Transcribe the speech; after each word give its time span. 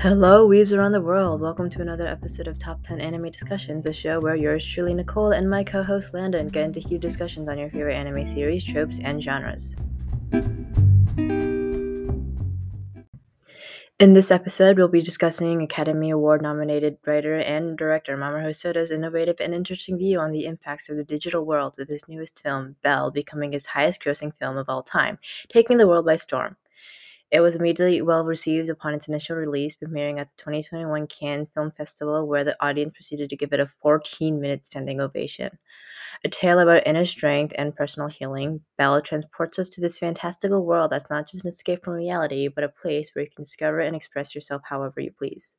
Hello, 0.00 0.46
weaves 0.46 0.72
around 0.72 0.92
the 0.92 1.00
world. 1.00 1.40
Welcome 1.40 1.68
to 1.70 1.82
another 1.82 2.06
episode 2.06 2.46
of 2.46 2.56
Top 2.56 2.80
10 2.84 3.00
Anime 3.00 3.32
Discussions, 3.32 3.84
a 3.84 3.92
show 3.92 4.20
where 4.20 4.36
yours 4.36 4.64
truly, 4.64 4.94
Nicole, 4.94 5.32
and 5.32 5.50
my 5.50 5.64
co 5.64 5.82
host 5.82 6.14
Landon 6.14 6.46
get 6.46 6.66
into 6.66 6.78
huge 6.78 7.02
discussions 7.02 7.48
on 7.48 7.58
your 7.58 7.68
favorite 7.68 7.96
anime 7.96 8.24
series, 8.24 8.62
tropes, 8.62 9.00
and 9.02 9.20
genres. 9.20 9.74
In 13.98 14.12
this 14.12 14.30
episode, 14.30 14.78
we'll 14.78 14.86
be 14.86 15.02
discussing 15.02 15.62
Academy 15.62 16.10
Award 16.10 16.42
nominated 16.42 16.98
writer 17.04 17.36
and 17.36 17.76
director 17.76 18.16
Mamoru 18.16 18.44
Hosoda's 18.44 18.92
innovative 18.92 19.40
and 19.40 19.52
interesting 19.52 19.98
view 19.98 20.20
on 20.20 20.30
the 20.30 20.46
impacts 20.46 20.88
of 20.88 20.96
the 20.96 21.02
digital 21.02 21.44
world 21.44 21.74
with 21.76 21.88
his 21.88 22.06
newest 22.06 22.40
film, 22.40 22.76
Belle, 22.84 23.10
becoming 23.10 23.50
his 23.50 23.66
highest 23.66 24.00
grossing 24.04 24.32
film 24.38 24.58
of 24.58 24.68
all 24.68 24.84
time, 24.84 25.18
taking 25.48 25.78
the 25.78 25.88
world 25.88 26.06
by 26.06 26.14
storm. 26.14 26.56
It 27.30 27.40
was 27.40 27.56
immediately 27.56 28.02
well 28.02 28.22
received 28.22 28.68
upon 28.68 28.92
its 28.92 29.08
initial 29.08 29.34
release, 29.36 29.74
premiering 29.74 30.20
at 30.20 30.28
the 30.36 30.42
2021 30.42 31.06
Cannes 31.06 31.46
Film 31.48 31.70
Festival, 31.70 32.26
where 32.26 32.44
the 32.44 32.62
audience 32.62 32.92
proceeded 32.94 33.30
to 33.30 33.36
give 33.36 33.54
it 33.54 33.60
a 33.60 33.70
14 33.80 34.38
minute 34.40 34.66
standing 34.66 35.00
ovation. 35.00 35.58
A 36.24 36.28
tale 36.28 36.58
about 36.58 36.86
inner 36.86 37.06
strength 37.06 37.54
and 37.58 37.76
personal 37.76 38.08
healing, 38.08 38.64
Belle 38.76 39.02
transports 39.02 39.58
us 39.58 39.68
to 39.70 39.80
this 39.80 39.98
fantastical 39.98 40.64
world 40.64 40.90
that's 40.92 41.10
not 41.10 41.28
just 41.28 41.44
an 41.44 41.48
escape 41.48 41.84
from 41.84 41.94
reality, 41.94 42.48
but 42.48 42.64
a 42.64 42.68
place 42.68 43.10
where 43.14 43.24
you 43.24 43.30
can 43.30 43.44
discover 43.44 43.80
and 43.80 43.96
express 43.96 44.34
yourself 44.34 44.62
however 44.66 45.00
you 45.00 45.12
please. 45.12 45.56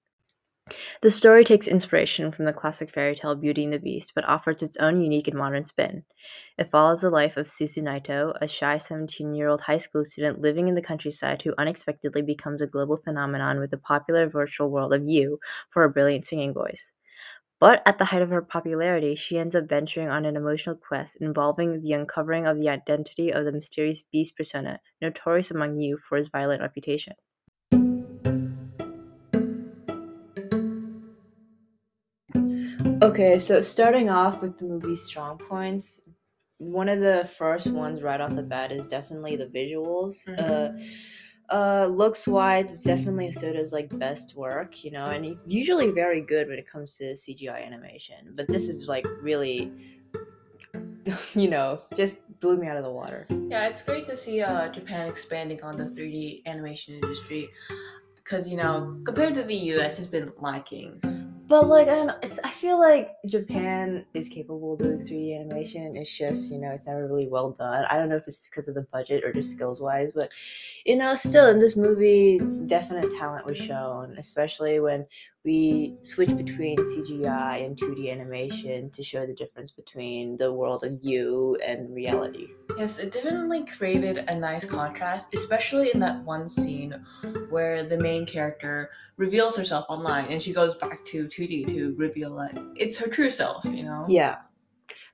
The 1.02 1.12
story 1.12 1.44
takes 1.44 1.68
inspiration 1.68 2.32
from 2.32 2.46
the 2.46 2.54
classic 2.54 2.92
fairy 2.92 3.16
tale 3.16 3.36
Beauty 3.36 3.64
and 3.64 3.74
the 3.74 3.80
Beast, 3.80 4.14
but 4.16 4.26
offers 4.26 4.62
its 4.62 4.78
own 4.78 5.02
unique 5.02 5.28
and 5.28 5.38
modern 5.38 5.66
spin. 5.66 6.04
It 6.58 6.70
follows 6.70 7.02
the 7.02 7.10
life 7.10 7.38
of 7.38 7.48
Suzu 7.48 7.82
Naito, 7.82 8.34
a 8.42 8.48
shy 8.48 8.78
17 8.78 9.34
year 9.34 9.48
old 9.48 9.62
high 9.62 9.78
school 9.78 10.04
student 10.04 10.42
living 10.42 10.68
in 10.68 10.76
the 10.76 10.82
countryside 10.82 11.42
who 11.42 11.54
unexpectedly 11.58 12.22
becomes 12.22 12.62
a 12.62 12.68
global 12.68 12.98
phenomenon 12.98 13.60
with 13.60 13.72
the 13.72 13.78
popular 13.78 14.28
virtual 14.28 14.70
world 14.70 14.94
of 14.94 15.08
U 15.08 15.40
for 15.70 15.84
her 15.84 15.90
brilliant 15.90 16.26
singing 16.26 16.54
voice. 16.54 16.92
But 17.60 17.82
at 17.86 17.98
the 17.98 18.06
height 18.06 18.22
of 18.22 18.30
her 18.30 18.42
popularity, 18.42 19.16
she 19.16 19.38
ends 19.38 19.56
up 19.56 19.68
venturing 19.68 20.10
on 20.10 20.26
an 20.26 20.38
emotional 20.38 20.76
quest 20.76 21.18
involving 21.20 21.82
the 21.82 21.94
uncovering 21.94 22.46
of 22.46 22.58
the 22.58 22.70
identity 22.70 23.32
of 23.32 23.44
the 23.44 23.52
mysterious 23.52 24.02
beast 24.02 24.38
persona, 24.38 24.80
notorious 25.02 25.52
among 25.52 25.80
U 25.80 25.98
for 25.98 26.18
his 26.18 26.30
violent 26.30 26.62
reputation. 26.62 27.16
Okay, 33.10 33.40
so 33.40 33.60
starting 33.60 34.08
off 34.08 34.40
with 34.40 34.60
the 34.60 34.66
movie's 34.66 35.02
strong 35.02 35.40
points, 35.40 36.00
one 36.60 36.88
of 36.88 37.00
the 37.00 37.28
first 37.40 37.66
ones 37.72 38.04
right 38.04 38.22
off 38.22 38.36
the 38.36 38.44
bat 38.44 38.72
is 38.72 38.86
definitely 38.86 39.36
the 39.36 39.48
visuals. 39.48 40.28
Mhm. 40.28 40.38
Uh, 40.38 41.52
uh, 41.52 41.88
looks 41.88 42.28
wise, 42.28 42.72
it's 42.72 42.84
definitely 42.84 43.26
Hosoda's 43.30 43.74
like 43.74 43.90
best 43.98 44.36
work, 44.36 44.84
you 44.84 44.92
know, 44.92 45.06
and 45.06 45.26
he's 45.26 45.42
usually 45.48 45.90
very 45.90 46.22
good 46.22 46.48
when 46.50 46.60
it 46.60 46.68
comes 46.68 46.98
to 46.98 47.16
CGI 47.16 47.64
animation. 47.66 48.32
But 48.36 48.48
this 48.48 48.68
is 48.68 48.88
like 48.88 49.08
really, 49.24 49.72
you 51.34 51.50
know, 51.50 51.82
just 51.96 52.20
blew 52.42 52.58
me 52.58 52.68
out 52.68 52.78
of 52.78 52.84
the 52.84 52.92
water. 52.92 53.26
Yeah, 53.50 53.68
it's 53.70 53.82
great 53.82 54.06
to 54.06 54.16
see 54.16 54.44
uh, 54.44 54.70
Japan 54.70 55.08
expanding 55.08 55.64
on 55.64 55.78
the 55.78 55.86
3D 55.86 56.44
animation 56.46 56.94
industry 56.94 57.50
because, 58.18 58.48
you 58.48 58.58
know, 58.58 59.02
compared 59.04 59.34
to 59.34 59.42
the 59.42 59.56
US, 59.74 59.98
it's 59.98 60.06
been 60.06 60.32
lacking. 60.38 61.19
But 61.50 61.68
like 61.68 61.88
I 61.88 61.96
don't 61.96 62.08
know, 62.08 62.20
I 62.44 62.52
feel 62.52 62.80
like 62.80 63.10
Japan 63.26 64.06
is 64.14 64.30
capable 64.30 64.74
of 64.74 64.80
doing 64.80 65.02
3D 65.02 65.36
animation. 65.36 65.98
It's 65.98 66.16
just 66.16 66.52
you 66.52 66.60
know 66.60 66.70
it's 66.70 66.86
never 66.88 67.08
really 67.08 67.28
well 67.28 67.52
done. 67.52 67.86
I 67.90 67.98
don't 67.98 68.08
know 68.08 68.18
if 68.18 68.28
it's 68.28 68.46
because 68.46 68.68
of 68.68 68.76
the 68.76 68.84
budget 68.94 69.24
or 69.24 69.34
just 69.34 69.52
skills 69.52 69.82
wise, 69.82 70.12
but 70.14 70.32
you 70.86 70.96
know 70.96 71.16
still 71.16 71.48
in 71.50 71.58
this 71.60 71.76
movie, 71.76 72.40
definite 72.68 73.12
talent 73.18 73.48
was 73.48 73.58
shown, 73.58 74.16
especially 74.20 74.80
when 74.80 75.08
we 75.46 75.96
switch 76.02 76.36
between 76.36 76.78
CGI 76.78 77.66
and 77.66 77.78
2D 77.78 78.12
animation 78.12 78.90
to 78.92 79.04
show 79.04 79.26
the 79.26 79.34
difference 79.34 79.72
between 79.72 80.36
the 80.38 80.52
world 80.52 80.84
of 80.84 81.00
U 81.02 81.58
and 81.66 81.94
reality. 81.94 82.50
Yes, 82.78 83.00
it 83.00 83.12
definitely 83.12 83.66
created 83.66 84.26
a 84.28 84.36
nice 84.36 84.66
contrast, 84.66 85.34
especially 85.34 85.92
in 85.94 86.00
that 86.02 86.24
one 86.26 86.50
scene 86.50 86.94
where 87.50 87.84
the 87.84 87.98
main 87.98 88.26
character 88.26 88.90
reveals 89.16 89.56
herself 89.56 89.86
online 89.90 90.26
and 90.30 90.42
she 90.42 90.54
goes 90.54 90.76
back 90.76 91.06
to 91.06 91.26
2D 91.26 91.68
to 91.68 91.96
reveal 91.98 92.36
that 92.36 92.62
it's 92.76 92.98
her 92.98 93.08
true 93.08 93.32
self, 93.32 93.64
you 93.66 93.84
know? 93.84 94.06
Yeah. 94.10 94.38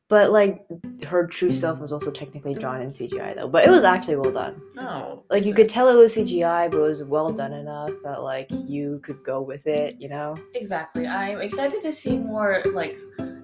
But 0.07 0.31
like 0.31 0.63
her 1.07 1.25
true 1.25 1.49
self 1.49 1.79
was 1.79 1.91
also 1.91 2.11
technically 2.11 2.53
drawn 2.53 2.79
in 2.79 2.89
CGI 2.89 3.35
though, 3.35 3.47
but 3.47 3.65
it 3.65 3.71
was 3.71 3.83
actually 3.83 4.17
well 4.17 4.31
done. 4.31 4.61
No. 4.75 5.23
like 5.31 5.45
you 5.45 5.53
could 5.55 5.67
tell 5.67 5.89
it 5.89 5.95
was 5.95 6.15
CGI, 6.15 6.69
but 6.69 6.77
it 6.77 6.81
was 6.81 7.03
well 7.03 7.31
done 7.33 7.53
enough 7.53 7.89
that 8.03 8.21
like 8.21 8.47
you 8.51 8.99
could 9.03 9.23
go 9.23 9.41
with 9.41 9.65
it, 9.65 9.95
you 9.99 10.07
know? 10.07 10.37
Exactly. 10.53 11.07
I'm 11.07 11.41
excited 11.41 11.81
to 11.81 11.91
see 11.91 12.17
more 12.17 12.61
like 12.71 12.95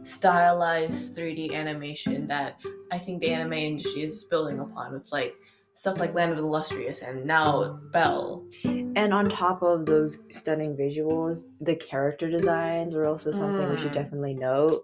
stylized 0.04 1.18
3D 1.18 1.54
animation 1.54 2.28
that 2.28 2.62
I 2.92 3.00
think 3.00 3.22
the 3.22 3.32
anime 3.34 3.54
industry 3.54 4.04
is 4.04 4.24
building 4.26 4.60
upon 4.60 4.94
with 4.94 5.12
like 5.12 5.34
stuff 5.74 6.00
like 6.00 6.14
Land 6.14 6.32
of 6.32 6.38
the 6.38 6.44
Illustrious 6.44 7.00
and 7.00 7.26
now 7.26 7.80
Belle. 7.92 8.46
And 8.64 9.14
on 9.14 9.30
top 9.30 9.64
of 9.64 9.86
those 9.88 10.20
stunning 10.30 10.76
visuals, 10.78 11.46
the 11.62 11.76
character 11.76 12.30
designs 12.30 12.94
were 12.94 13.08
also 13.08 13.32
something 13.32 13.68
we 13.68 13.80
should 13.80 13.92
Mm. 13.92 13.94
definitely 13.94 14.34
note. 14.36 14.84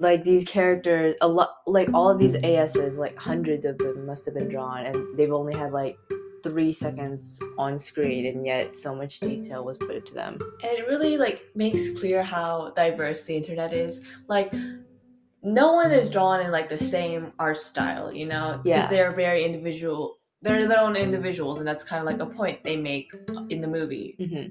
Like 0.00 0.24
these 0.24 0.44
characters, 0.44 1.14
a 1.20 1.28
lot, 1.28 1.56
like 1.66 1.88
all 1.92 2.08
of 2.08 2.18
these 2.18 2.36
ASs, 2.36 2.98
like 2.98 3.16
hundreds 3.16 3.64
of 3.64 3.78
them 3.78 4.06
must 4.06 4.24
have 4.26 4.34
been 4.34 4.48
drawn, 4.48 4.86
and 4.86 5.18
they've 5.18 5.32
only 5.32 5.56
had 5.56 5.72
like 5.72 5.98
three 6.44 6.72
seconds 6.72 7.40
on 7.58 7.78
screen, 7.80 8.26
and 8.26 8.46
yet 8.46 8.76
so 8.76 8.94
much 8.94 9.20
detail 9.20 9.64
was 9.64 9.76
put 9.78 9.96
into 9.96 10.14
them. 10.14 10.38
And 10.62 10.78
it 10.78 10.86
really 10.86 11.16
like 11.16 11.42
makes 11.54 11.98
clear 11.98 12.22
how 12.22 12.72
diverse 12.76 13.22
the 13.22 13.36
internet 13.36 13.72
is. 13.72 14.22
Like 14.28 14.52
no 15.42 15.72
one 15.72 15.92
is 15.92 16.08
drawn 16.10 16.40
in 16.40 16.50
like 16.50 16.68
the 16.68 16.78
same 16.78 17.32
art 17.38 17.58
style, 17.58 18.12
you 18.12 18.26
know? 18.26 18.60
Yeah. 18.64 18.76
Because 18.76 18.90
they're 18.90 19.12
very 19.12 19.44
individual. 19.44 20.18
They're 20.42 20.66
their 20.66 20.80
own 20.80 20.94
individuals, 20.94 21.58
and 21.58 21.66
that's 21.66 21.82
kind 21.82 22.00
of 22.00 22.06
like 22.06 22.22
a 22.22 22.32
point 22.32 22.62
they 22.62 22.76
make 22.76 23.12
in 23.50 23.60
the 23.60 23.66
movie. 23.66 24.14
hmm 24.18 24.50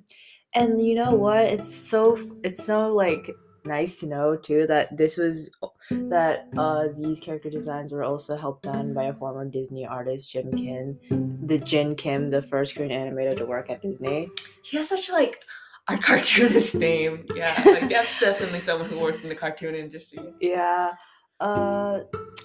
And 0.53 0.85
you 0.85 0.95
know 0.95 1.13
what? 1.13 1.39
It's 1.45 1.73
so 1.73 2.17
it's 2.43 2.63
so 2.65 2.89
like 2.89 3.31
nice 3.67 3.99
to 3.99 4.07
know 4.07 4.35
too 4.35 4.65
that 4.67 4.95
this 4.97 5.17
was 5.17 5.51
that 5.91 6.47
uh 6.57 6.87
these 6.97 7.19
character 7.19 7.49
designs 7.49 7.91
were 7.91 8.03
also 8.03 8.35
helped 8.35 8.63
done 8.63 8.93
by 8.93 9.05
a 9.05 9.13
former 9.13 9.45
Disney 9.45 9.85
artist, 9.85 10.31
Jim 10.31 10.51
Kim, 10.55 10.97
the 11.45 11.57
Jin 11.57 11.95
Kim, 11.95 12.29
the 12.29 12.41
first 12.43 12.75
Korean 12.75 12.91
animator 12.91 13.37
to 13.37 13.45
work 13.45 13.69
at 13.69 13.81
Disney. 13.81 14.29
He 14.63 14.77
has 14.77 14.89
such 14.89 15.09
like 15.11 15.41
a 15.87 15.97
cartoonist 15.97 16.75
name. 16.75 17.25
Yeah, 17.35 17.53
like 17.65 17.89
that's 17.89 18.19
definitely 18.19 18.59
someone 18.59 18.89
who 18.89 18.99
works 18.99 19.19
in 19.19 19.29
the 19.29 19.35
cartoon 19.35 19.75
industry. 19.75 20.33
Yeah. 20.41 20.93
Uh, 21.39 21.99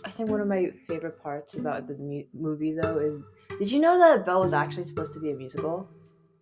I 0.05 0.11
think 0.11 0.29
one 0.29 0.41
of 0.41 0.49
my 0.49 0.71
favorite 0.87 1.23
parts 1.23 1.55
about 1.55 1.89
the 1.89 1.95
mu- 1.95 2.25
movie 2.35 2.75
though 2.81 2.99
is, 2.99 3.23
did 3.59 3.71
you 3.71 3.81
know 3.81 3.99
that 3.99 4.27
Belle 4.27 4.41
was 4.41 4.53
actually 4.53 4.85
supposed 4.85 5.15
to 5.15 5.21
be 5.21 5.31
a 5.31 5.35
musical, 5.35 5.89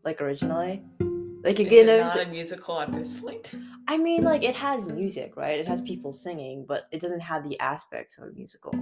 like 0.05 0.21
originally? 0.21 0.83
Like 1.43 1.59
Is 1.59 1.67
again, 1.67 1.89
it 1.89 2.01
everyth- 2.01 2.17
not 2.17 2.27
a 2.27 2.29
musical 2.29 2.81
at 2.81 2.93
this 2.93 3.15
point? 3.15 3.55
I 3.89 3.97
mean, 3.97 4.23
like 4.23 4.45
it 4.45 4.55
has 4.55 4.87
music, 4.87 5.37
right? 5.37 5.59
It 5.59 5.67
has 5.67 5.81
people 5.81 6.13
singing, 6.13 6.65
but 6.67 6.87
it 6.93 7.01
doesn't 7.01 7.21
have 7.21 7.49
the 7.49 7.59
aspects 7.61 8.19
of 8.19 8.29
a 8.29 8.33
musical. 8.33 8.73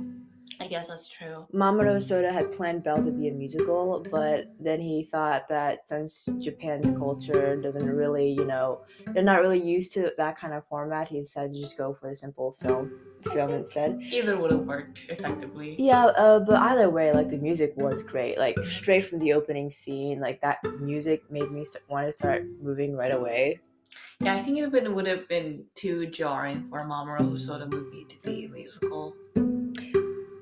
I 0.60 0.66
guess 0.66 0.88
that's 0.88 1.08
true. 1.08 1.46
Mamoru 1.54 1.96
Hosoda 1.96 2.32
had 2.32 2.52
planned 2.52 2.82
Belle 2.82 3.02
to 3.02 3.10
be 3.10 3.28
a 3.28 3.32
musical, 3.32 4.04
but 4.10 4.52
then 4.58 4.80
he 4.80 5.04
thought 5.04 5.48
that 5.48 5.86
since 5.86 6.28
Japan's 6.40 6.90
culture 6.98 7.56
doesn't 7.56 7.86
really, 7.86 8.30
you 8.32 8.44
know, 8.44 8.80
they're 9.06 9.22
not 9.22 9.40
really 9.40 9.62
used 9.62 9.92
to 9.92 10.12
that 10.18 10.36
kind 10.36 10.52
of 10.52 10.66
format, 10.66 11.08
he 11.08 11.20
decided 11.20 11.52
to 11.52 11.60
just 11.60 11.78
go 11.78 11.94
for 11.94 12.08
the 12.08 12.16
simple 12.16 12.56
film 12.60 12.92
film 13.32 13.52
instead. 13.52 13.98
Either 14.12 14.36
would 14.36 14.50
have 14.50 14.66
worked 14.66 15.06
effectively. 15.08 15.76
Yeah, 15.78 16.06
uh, 16.06 16.40
but 16.40 16.56
either 16.60 16.90
way, 16.90 17.12
like 17.12 17.30
the 17.30 17.36
music 17.38 17.72
was 17.76 18.02
great. 18.02 18.36
Like 18.38 18.56
straight 18.64 19.04
from 19.04 19.18
the 19.18 19.32
opening 19.32 19.70
scene, 19.70 20.20
like 20.20 20.40
that 20.40 20.58
music 20.80 21.22
made 21.30 21.50
me 21.50 21.64
st- 21.64 21.88
want 21.88 22.06
to 22.08 22.12
start 22.12 22.44
moving 22.60 22.96
right 22.96 23.14
away. 23.14 23.60
Yeah, 24.20 24.34
I 24.34 24.40
think 24.40 24.58
it 24.58 24.66
would 24.68 24.88
would 24.88 25.06
have 25.06 25.28
been 25.28 25.64
too 25.74 26.06
jarring 26.06 26.68
for 26.68 26.80
a 26.80 26.84
Mamoru 26.84 27.20
Hosoda 27.20 27.70
movie 27.70 28.04
to 28.04 28.16
be 28.22 28.44
a 28.44 28.48
musical. 28.48 29.14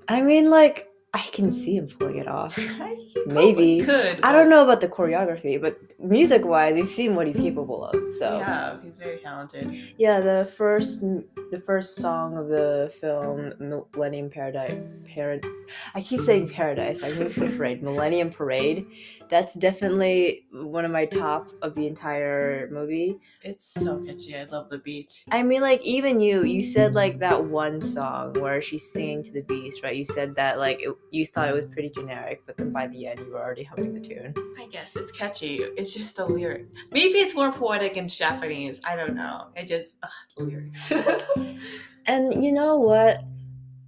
I 0.09 0.21
mean, 0.23 0.51
like 0.51 0.89
I 1.17 1.23
can 1.33 1.51
see 1.51 1.77
him 1.77 1.89
pulling 1.89 2.19
it 2.19 2.29
off. 2.29 2.59
Maybe. 3.27 3.83
could. 3.83 4.21
I 4.23 4.33
don't 4.33 4.51
know 4.51 4.63
about 4.63 4.83
the 4.83 4.89
choreography, 4.89 5.61
but 5.61 5.79
music 5.99 6.45
wise, 6.45 6.77
you've 6.77 6.91
seen 6.91 7.15
what 7.15 7.27
he's 7.27 7.37
capable 7.37 7.87
of. 7.87 8.13
So 8.13 8.39
Yeah, 8.39 8.77
he's 8.83 8.97
very 8.97 9.17
talented. 9.17 9.75
Yeah, 9.97 10.21
the 10.21 10.51
first 10.57 11.01
the 11.01 11.63
first 11.65 11.97
song 11.97 12.37
of 12.37 12.49
the 12.49 12.93
film 13.01 13.55
Millennium 13.59 14.29
Paradise 14.29 14.77
Parad 15.09 15.43
I 15.95 16.01
keep 16.01 16.21
saying 16.21 16.49
paradise, 16.49 17.03
I 17.03 17.09
think 17.09 17.23
it's 17.23 17.39
afraid. 17.39 17.83
Millennium 17.83 18.31
Parade. 18.31 18.87
That's 19.29 19.55
definitely 19.55 20.45
one 20.53 20.85
of 20.85 20.91
my 20.91 21.07
top 21.07 21.51
of 21.63 21.75
the 21.75 21.87
entire 21.87 22.69
movie. 22.71 23.19
It's 23.43 23.65
so 23.65 23.99
catchy. 23.99 24.37
I 24.37 24.45
love 24.45 24.69
the 24.69 24.79
beat. 24.79 25.25
I 25.31 25.43
mean 25.43 25.63
like 25.63 25.83
even 25.83 26.21
you, 26.21 26.45
you 26.45 26.63
said 26.63 26.95
like 26.95 27.19
that 27.21 27.45
one 27.45 27.81
song 27.81 28.35
where 28.35 28.61
she's 28.61 28.91
singing 28.91 29.25
to 29.25 29.33
the 29.33 29.43
beast, 29.43 29.83
right? 29.83 29.97
You 29.97 30.05
said 30.05 30.37
that 30.37 30.59
like 30.59 30.81
it, 30.81 30.95
you 31.11 31.25
thought 31.27 31.49
it 31.49 31.55
was 31.55 31.67
pretty 31.67 31.91
generic, 31.91 32.43
but 32.47 32.57
then 32.57 32.73
by 32.73 32.87
the 32.89 33.07
end 33.07 33.21
you 33.21 33.31
were 33.33 33.41
already 33.43 33.63
humming 33.65 33.95
the 33.95 34.01
tune. 34.01 34.35
I 34.59 34.67
guess 34.67 34.97
it's 34.97 35.13
catchy. 35.13 35.57
It's 35.77 35.93
just 35.95 36.17
the 36.17 36.27
lyric. 36.27 36.67
Maybe 36.91 37.19
it's 37.19 37.35
more 37.35 37.53
poetic 37.53 37.97
in 37.97 38.09
Japanese. 38.09 38.81
I 38.85 38.97
don't 38.97 39.15
know. 39.15 39.47
It 39.57 39.67
just 39.67 39.97
ugh, 40.03 40.11
the 40.37 40.45
lyrics. 40.45 40.93
And 42.09 42.45
you 42.45 42.53
know 42.53 42.77
what? 42.77 43.25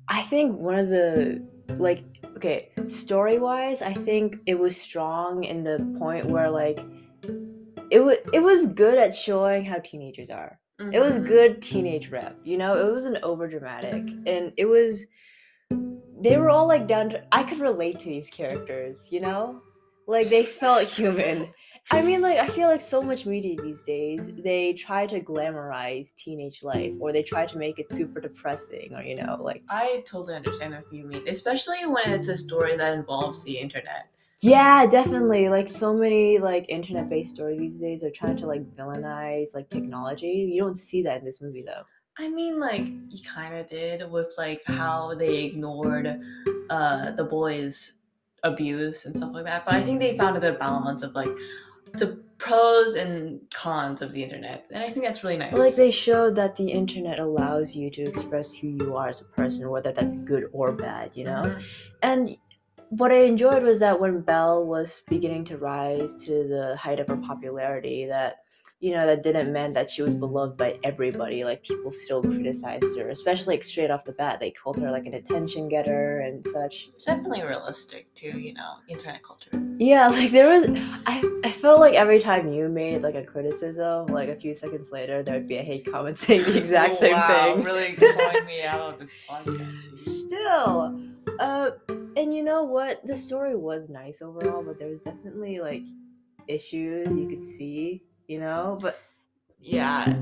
I 0.08 0.22
think 0.22 0.58
one 0.58 0.76
of 0.76 0.88
the 0.88 1.40
like 1.76 2.04
okay, 2.36 2.70
story 2.88 3.38
wise, 3.38 3.80
I 3.82 3.94
think 3.94 4.36
it 4.46 4.58
was 4.58 4.76
strong 4.80 5.44
in 5.44 5.62
the 5.62 5.78
point 6.00 6.26
where 6.26 6.50
like 6.50 6.80
it 7.90 8.00
was 8.00 8.16
it 8.32 8.40
was 8.40 8.66
good 8.72 8.98
at 8.98 9.14
showing 9.16 9.64
how 9.64 9.78
teenagers 9.78 10.30
are. 10.30 10.58
It 10.92 11.00
was 11.00 11.16
Mhm. 11.16 11.26
good 11.26 11.62
teenage 11.62 12.08
rep, 12.10 12.36
you 12.44 12.56
know. 12.56 12.74
It 12.74 12.90
wasn't 12.92 13.22
over 13.22 13.48
dramatic, 13.48 14.02
and 14.26 14.52
it 14.56 14.66
was. 14.66 15.06
They 16.20 16.36
were 16.36 16.50
all 16.50 16.66
like 16.66 16.88
down 16.88 17.10
to. 17.10 17.22
I 17.32 17.44
could 17.44 17.60
relate 17.60 18.00
to 18.00 18.06
these 18.06 18.28
characters, 18.28 19.06
you 19.10 19.20
know, 19.20 19.62
like 20.06 20.28
they 20.28 20.44
felt 20.44 20.88
human. 20.88 21.52
I 21.90 22.02
mean, 22.02 22.20
like 22.20 22.38
I 22.38 22.48
feel 22.48 22.68
like 22.68 22.80
so 22.82 23.00
much 23.00 23.24
media 23.24 23.56
these 23.62 23.80
days 23.82 24.30
they 24.44 24.72
try 24.72 25.06
to 25.06 25.20
glamorize 25.20 26.14
teenage 26.16 26.62
life, 26.62 26.92
or 26.98 27.12
they 27.12 27.22
try 27.22 27.46
to 27.46 27.56
make 27.56 27.78
it 27.78 27.92
super 27.92 28.20
depressing, 28.20 28.94
or 28.94 29.02
you 29.02 29.14
know, 29.14 29.38
like 29.40 29.62
I 29.68 30.02
totally 30.06 30.34
understand 30.34 30.74
what 30.74 30.92
you 30.92 31.04
mean, 31.04 31.22
especially 31.28 31.86
when 31.86 32.10
it's 32.10 32.28
a 32.28 32.36
story 32.36 32.76
that 32.76 32.94
involves 32.94 33.44
the 33.44 33.56
internet. 33.58 34.08
yeah, 34.42 34.86
definitely. 34.86 35.48
Like 35.48 35.68
so 35.68 35.94
many 35.94 36.38
like 36.38 36.66
internet-based 36.68 37.34
stories 37.34 37.58
these 37.60 37.80
days 37.80 38.04
are 38.04 38.10
trying 38.10 38.36
to 38.38 38.46
like 38.46 38.64
villainize 38.76 39.54
like 39.54 39.70
technology. 39.70 40.50
You 40.52 40.62
don't 40.62 40.78
see 40.78 41.02
that 41.02 41.20
in 41.20 41.24
this 41.24 41.40
movie 41.40 41.62
though. 41.62 41.84
I 42.18 42.28
mean, 42.28 42.58
like 42.58 42.88
you 42.88 43.22
kind 43.24 43.54
of 43.54 43.68
did 43.68 44.10
with 44.10 44.34
like 44.36 44.62
how 44.66 45.14
they 45.14 45.44
ignored 45.44 46.20
uh, 46.68 47.10
the 47.12 47.24
boys' 47.24 47.92
abuse 48.42 49.04
and 49.04 49.16
stuff 49.16 49.30
like 49.32 49.44
that. 49.44 49.64
But 49.64 49.74
I 49.74 49.80
think 49.80 50.00
they 50.00 50.16
found 50.16 50.36
a 50.36 50.40
good 50.40 50.58
balance 50.58 51.02
of 51.02 51.14
like 51.14 51.30
the 51.92 52.18
pros 52.38 52.94
and 52.94 53.40
cons 53.52 54.02
of 54.02 54.12
the 54.12 54.22
internet, 54.22 54.66
and 54.72 54.82
I 54.82 54.90
think 54.90 55.06
that's 55.06 55.22
really 55.22 55.36
nice. 55.36 55.52
Like 55.52 55.76
they 55.76 55.90
showed 55.90 56.34
that 56.36 56.56
the 56.56 56.70
internet 56.70 57.18
allows 57.20 57.76
you 57.76 57.90
to 57.90 58.02
express 58.02 58.54
who 58.54 58.68
you 58.68 58.96
are 58.96 59.08
as 59.08 59.20
a 59.20 59.24
person, 59.24 59.70
whether 59.70 59.92
that's 59.92 60.16
good 60.16 60.48
or 60.52 60.72
bad, 60.72 61.12
you 61.14 61.24
know. 61.24 61.44
Mhm. 61.44 61.62
And 62.02 62.36
what 62.90 63.12
I 63.12 63.22
enjoyed 63.24 63.62
was 63.62 63.80
that 63.80 64.00
when 64.00 64.20
Belle 64.22 64.64
was 64.64 65.02
beginning 65.08 65.44
to 65.46 65.58
rise 65.58 66.14
to 66.24 66.48
the 66.48 66.76
height 66.76 67.00
of 67.00 67.08
her 67.08 67.16
popularity, 67.16 68.06
that 68.06 68.38
you 68.80 68.92
know 68.92 69.06
that 69.06 69.24
didn't 69.24 69.52
mean 69.52 69.72
that 69.72 69.90
she 69.90 70.02
was 70.02 70.14
beloved 70.14 70.56
by 70.56 70.78
everybody. 70.84 71.44
Like 71.44 71.64
people 71.64 71.90
still 71.90 72.22
criticized 72.22 72.96
her, 72.96 73.08
especially 73.08 73.54
like 73.54 73.64
straight 73.64 73.90
off 73.90 74.04
the 74.04 74.12
bat. 74.12 74.38
They 74.38 74.52
called 74.52 74.78
her 74.78 74.90
like 74.90 75.06
an 75.06 75.14
attention 75.14 75.68
getter 75.68 76.20
and 76.20 76.46
such. 76.46 76.88
It's 76.94 77.04
definitely 77.04 77.42
realistic 77.42 78.12
too, 78.14 78.38
you 78.38 78.54
know, 78.54 78.74
internet 78.86 79.24
culture. 79.24 79.50
Yeah, 79.78 80.06
like 80.18 80.30
there 80.30 80.60
was, 80.60 80.68
I, 81.06 81.40
I 81.42 81.50
felt 81.50 81.80
like 81.80 81.94
every 81.94 82.20
time 82.20 82.52
you 82.52 82.68
made 82.68 83.02
like 83.02 83.16
a 83.16 83.24
criticism, 83.24 84.06
like 84.06 84.28
a 84.28 84.36
few 84.36 84.54
seconds 84.54 84.92
later, 84.92 85.24
there 85.24 85.34
would 85.34 85.48
be 85.48 85.56
a 85.56 85.62
hate 85.62 85.90
comment 85.90 86.18
saying 86.18 86.44
the 86.44 86.56
exact 86.56 86.96
same 86.96 87.14
wow, 87.14 87.54
thing. 87.54 87.64
Really 87.64 87.94
calling 87.94 88.46
me 88.46 88.62
out 88.64 88.80
on 88.80 88.98
this 89.00 89.14
podcast. 89.28 89.98
Still, 89.98 91.00
uh, 91.40 91.70
and 92.16 92.32
you 92.32 92.44
know 92.44 92.62
what? 92.62 93.04
The 93.04 93.16
story 93.16 93.56
was 93.56 93.88
nice 93.88 94.22
overall, 94.22 94.62
but 94.62 94.78
there 94.78 94.88
was 94.88 95.00
definitely 95.00 95.58
like 95.58 95.82
issues 96.46 97.14
you 97.16 97.28
could 97.28 97.42
see, 97.42 98.02
you 98.28 98.38
know. 98.38 98.78
But 98.80 99.00
yeah. 99.60 100.14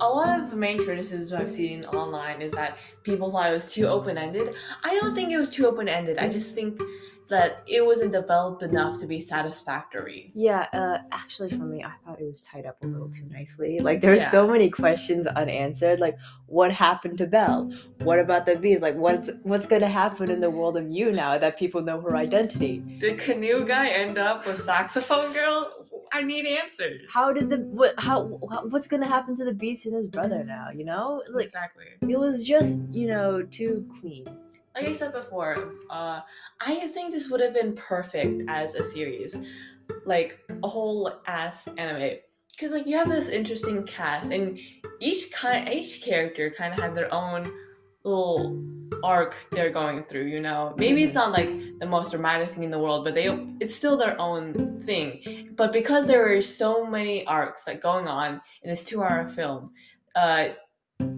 A 0.00 0.06
lot 0.06 0.40
of 0.40 0.50
the 0.50 0.56
main 0.56 0.82
criticism 0.82 1.40
i've 1.40 1.48
seen 1.48 1.84
online 1.84 2.42
is 2.42 2.50
that 2.52 2.76
people 3.04 3.30
thought 3.30 3.50
it 3.50 3.54
was 3.54 3.72
too 3.72 3.86
open-ended. 3.86 4.48
I 4.82 4.94
don't 4.94 5.14
think 5.14 5.30
it 5.30 5.38
was 5.38 5.48
too 5.50 5.66
open-ended. 5.66 6.18
I 6.18 6.28
just 6.28 6.54
think 6.54 6.80
that 7.34 7.62
it 7.66 7.84
wasn't 7.84 8.12
developed 8.12 8.62
enough 8.62 9.00
to 9.00 9.06
be 9.06 9.20
satisfactory 9.20 10.32
yeah, 10.34 10.66
uh, 10.72 10.98
actually, 11.12 11.50
for 11.50 11.64
me, 11.64 11.84
I 11.84 11.92
thought 12.04 12.20
it 12.20 12.24
was 12.24 12.42
tied 12.42 12.66
up 12.66 12.76
a 12.82 12.86
little 12.86 13.08
too 13.08 13.24
nicely. 13.30 13.78
Like 13.78 14.00
there 14.00 14.12
were 14.12 14.20
so 14.20 14.46
many 14.46 14.70
questions 14.70 15.26
unanswered. 15.26 16.00
Like, 16.00 16.16
what 16.46 16.72
happened 16.72 17.18
to 17.18 17.26
Belle? 17.26 17.72
What 17.98 18.18
about 18.18 18.46
the 18.46 18.56
bees? 18.56 18.80
Like, 18.80 18.96
what's 18.96 19.30
what's 19.42 19.66
gonna 19.66 19.88
happen 19.88 20.30
in 20.30 20.40
the 20.40 20.50
world 20.50 20.76
of 20.76 20.90
U 20.90 21.12
now 21.12 21.38
that 21.38 21.58
people 21.58 21.82
know 21.82 22.00
her 22.00 22.16
identity? 22.16 22.82
did 23.00 23.18
canoe 23.18 23.64
guy 23.64 23.88
end 23.88 24.18
up 24.18 24.46
with 24.46 24.60
saxophone 24.60 25.32
girl 25.32 25.86
i 26.12 26.22
need 26.22 26.46
answers 26.46 27.00
How 27.10 27.32
did 27.32 27.48
the 27.50 27.58
what? 27.58 27.94
How 27.98 28.24
what's 28.72 28.86
gonna 28.86 29.06
happen 29.06 29.36
to 29.36 29.44
the 29.44 29.54
beast 29.54 29.86
and 29.86 29.94
his 29.94 30.06
brother 30.06 30.44
now? 30.44 30.68
You 30.74 30.84
know, 30.84 31.22
like 31.30 31.46
exactly 31.46 31.86
it 32.00 32.18
was 32.18 32.42
just 32.42 32.80
you 32.90 33.06
know 33.06 33.42
too 33.42 33.88
clean. 34.00 34.26
Like 34.74 34.84
I 34.84 34.92
said 34.92 35.12
before, 35.12 35.74
uh, 35.90 36.20
I 36.60 36.86
think 36.88 37.12
this 37.12 37.30
would 37.30 37.40
have 37.40 37.54
been 37.54 37.74
perfect 37.74 38.42
as 38.48 38.74
a 38.74 38.84
series, 38.84 39.36
like 40.04 40.38
a 40.62 40.68
whole 40.68 41.10
ass 41.26 41.68
anime. 41.76 42.18
Because 42.52 42.72
like 42.72 42.86
you 42.86 42.96
have 42.96 43.08
this 43.08 43.28
interesting 43.28 43.84
cast, 43.86 44.32
and 44.32 44.58
each 45.00 45.30
kind, 45.32 45.68
each 45.68 46.02
character 46.02 46.50
kind 46.50 46.72
of 46.72 46.80
had 46.80 46.94
their 46.94 47.12
own 47.12 47.52
little 48.04 48.62
arc 49.02 49.34
they're 49.52 49.70
going 49.70 50.04
through. 50.04 50.26
You 50.26 50.40
know, 50.40 50.74
maybe 50.76 51.02
it's 51.02 51.14
not 51.14 51.32
like 51.32 51.50
the 51.80 51.86
most 51.86 52.12
dramatic 52.12 52.50
thing 52.50 52.62
in 52.62 52.70
the 52.70 52.78
world, 52.78 53.04
but 53.04 53.14
they 53.14 53.26
it's 53.60 53.74
still 53.74 53.96
their 53.96 54.20
own 54.20 54.80
thing. 54.80 55.50
But 55.56 55.72
because 55.72 56.06
there 56.06 56.30
are 56.34 56.40
so 56.42 56.86
many 56.86 57.26
arcs 57.26 57.66
like 57.66 57.80
going 57.80 58.08
on 58.08 58.40
in 58.62 58.70
this 58.70 58.84
two-hour 58.84 59.28
film, 59.28 59.72
uh, 60.14 60.48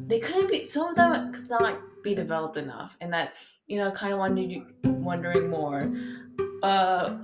they 0.07 0.19
couldn't 0.19 0.51
be. 0.51 0.65
Some 0.65 0.89
of 0.89 0.97
them 0.97 1.33
could 1.33 1.51
not 1.51 1.79
be 2.03 2.15
developed 2.15 2.57
enough, 2.57 2.97
and 3.01 3.13
that 3.13 3.35
you 3.67 3.79
know, 3.79 3.91
kind 3.91 4.13
of 4.13 4.19
wondered, 4.19 4.63
wondering 4.85 5.51
more. 5.51 5.93
Uh, 6.63 7.17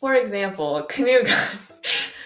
for 0.00 0.14
example, 0.14 0.82
canoe 0.88 1.22
guy, 1.24 1.48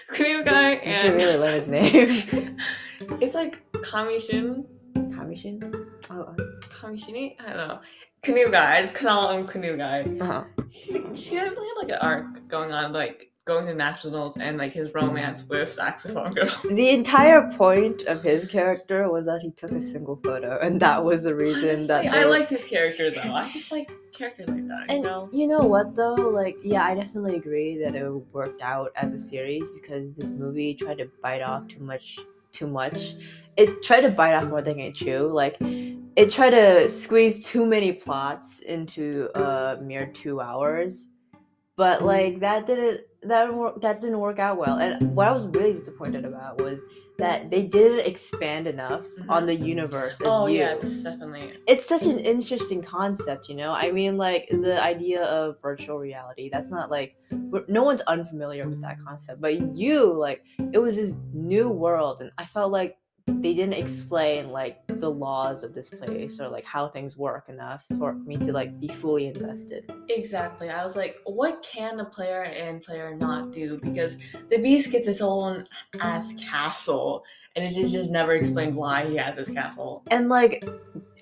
canoe 0.09 0.43
guy, 0.43 0.81
You 0.83 0.95
should 0.95 1.13
really 1.15 1.37
learn 1.37 1.53
his 1.53 1.67
name. 1.67 2.57
it's 3.21 3.35
like 3.35 3.61
Kamishin, 3.73 4.65
Kamishin. 4.95 5.87
Oh, 6.09 6.35
Kamishini. 6.61 7.35
I 7.39 7.53
don't 7.53 7.67
know. 7.67 7.79
Canoe 8.21 8.49
guy. 8.49 8.77
I 8.77 8.81
just 8.81 8.95
call 8.95 9.37
him 9.37 9.45
canoe 9.45 9.77
guy. 9.77 10.01
uh-huh. 10.01 10.43
He, 10.69 10.99
he 11.13 11.35
had 11.35 11.53
like 11.77 11.91
an 11.91 11.99
arc 12.01 12.47
going 12.47 12.71
on, 12.71 12.93
like 12.93 13.31
going 13.45 13.67
to 13.67 13.75
nationals 13.75 14.35
and 14.37 14.57
like 14.57 14.73
his 14.73 14.91
romance 14.95 15.43
mm. 15.43 15.49
with 15.49 15.71
saxophone 15.71 16.33
girl. 16.33 16.49
The 16.69 16.89
entire 16.89 17.51
point 17.51 18.01
of 18.03 18.23
his 18.23 18.45
character 18.45 19.09
was 19.09 19.25
that 19.25 19.41
he 19.41 19.51
took 19.51 19.71
a 19.71 19.81
single 19.81 20.19
photo, 20.23 20.57
and 20.59 20.79
that 20.79 21.03
was 21.03 21.23
the 21.23 21.35
reason 21.35 21.69
Honestly, 21.69 21.87
that 21.87 22.07
I 22.07 22.19
they- 22.19 22.25
liked 22.25 22.49
his 22.49 22.63
character 22.63 23.11
though. 23.11 23.33
I 23.33 23.47
just 23.49 23.71
like 23.71 23.91
characters 24.11 24.49
like 24.49 24.67
that. 24.67 24.85
You 24.89 24.95
And 24.95 25.03
know. 25.03 25.29
you 25.31 25.47
know 25.47 25.59
what 25.59 25.95
though? 25.95 26.15
Like, 26.15 26.57
yeah, 26.63 26.83
I 26.83 26.95
definitely 26.95 27.35
agree 27.35 27.77
that 27.77 27.95
it 27.95 28.09
worked 28.33 28.61
out 28.61 28.91
as 28.95 29.13
a 29.13 29.17
series 29.17 29.63
because 29.73 30.11
this 30.15 30.31
movie 30.31 30.73
tried 30.73 30.97
to 30.97 31.07
bite 31.21 31.43
off 31.43 31.67
too 31.67 31.79
much 31.81 32.17
too 32.51 32.67
much. 32.67 33.15
It 33.57 33.83
tried 33.83 34.01
to 34.01 34.09
bite 34.09 34.33
off 34.33 34.45
more 34.45 34.61
than 34.61 34.79
it 34.79 34.95
chew. 34.95 35.27
Like 35.27 35.57
it 35.59 36.31
tried 36.31 36.51
to 36.51 36.89
squeeze 36.89 37.45
too 37.45 37.65
many 37.65 37.91
plots 37.91 38.61
into 38.61 39.29
a 39.35 39.77
mere 39.81 40.07
two 40.07 40.41
hours. 40.41 41.09
But 41.77 41.97
mm-hmm. 41.97 42.05
like 42.05 42.39
that 42.39 42.67
didn't 42.67 43.01
that 43.23 43.53
wor- 43.53 43.77
that 43.81 44.01
didn't 44.01 44.19
work 44.19 44.39
out 44.39 44.57
well. 44.57 44.77
And 44.77 45.15
what 45.15 45.27
I 45.27 45.31
was 45.31 45.47
really 45.47 45.73
disappointed 45.73 46.25
about 46.25 46.61
was 46.61 46.79
that 47.17 47.49
they 47.49 47.63
didn't 47.63 48.05
expand 48.05 48.67
enough 48.67 49.01
mm-hmm. 49.01 49.29
on 49.29 49.45
the 49.45 49.55
universe. 49.55 50.21
Oh 50.23 50.47
you 50.47 50.59
yeah, 50.59 50.73
it's 50.73 51.03
definitely. 51.03 51.53
it's 51.67 51.87
such 51.87 52.03
an 52.03 52.19
interesting 52.19 52.81
concept, 52.81 53.47
you 53.47 53.55
know. 53.55 53.71
I 53.71 53.91
mean, 53.91 54.17
like 54.17 54.47
the 54.49 54.81
idea 54.81 55.23
of 55.23 55.61
virtual 55.61 55.97
reality. 55.97 56.49
That's 56.51 56.69
not 56.69 56.91
like 56.91 57.15
no 57.67 57.83
one's 57.83 58.01
unfamiliar 58.01 58.67
with 58.67 58.81
that 58.81 58.97
concept, 59.03 59.41
but 59.41 59.77
you 59.77 60.13
like 60.13 60.43
it 60.73 60.79
was 60.79 60.97
this 60.97 61.17
new 61.33 61.69
world, 61.69 62.21
and 62.21 62.31
I 62.37 62.45
felt 62.45 62.71
like 62.71 62.97
they 63.27 63.53
didn't 63.53 63.73
explain 63.73 64.51
like 64.51 64.85
the 64.87 65.09
laws 65.09 65.63
of 65.63 65.73
this 65.73 65.89
place 65.89 66.39
or 66.39 66.47
like 66.47 66.65
how 66.65 66.87
things 66.87 67.17
work 67.17 67.49
enough 67.49 67.83
for 67.97 68.13
me 68.13 68.37
to 68.37 68.51
like 68.51 68.79
be 68.79 68.87
fully 68.87 69.27
invested. 69.27 69.91
Exactly. 70.09 70.69
I 70.69 70.83
was 70.83 70.95
like, 70.95 71.17
what 71.25 71.63
can 71.63 71.99
a 71.99 72.05
player 72.05 72.43
and 72.43 72.83
player 72.83 73.15
not 73.15 73.51
do? 73.51 73.79
Because 73.79 74.17
the 74.49 74.57
beast 74.57 74.91
gets 74.91 75.07
its 75.07 75.21
own 75.21 75.65
ass 75.99 76.33
castle, 76.39 77.23
and 77.55 77.63
it's 77.65 77.75
just, 77.75 77.93
just 77.93 78.11
never 78.11 78.33
explained 78.33 78.75
why 78.75 79.05
he 79.05 79.15
has 79.15 79.37
this 79.37 79.49
castle. 79.49 80.03
And 80.11 80.27
like 80.27 80.67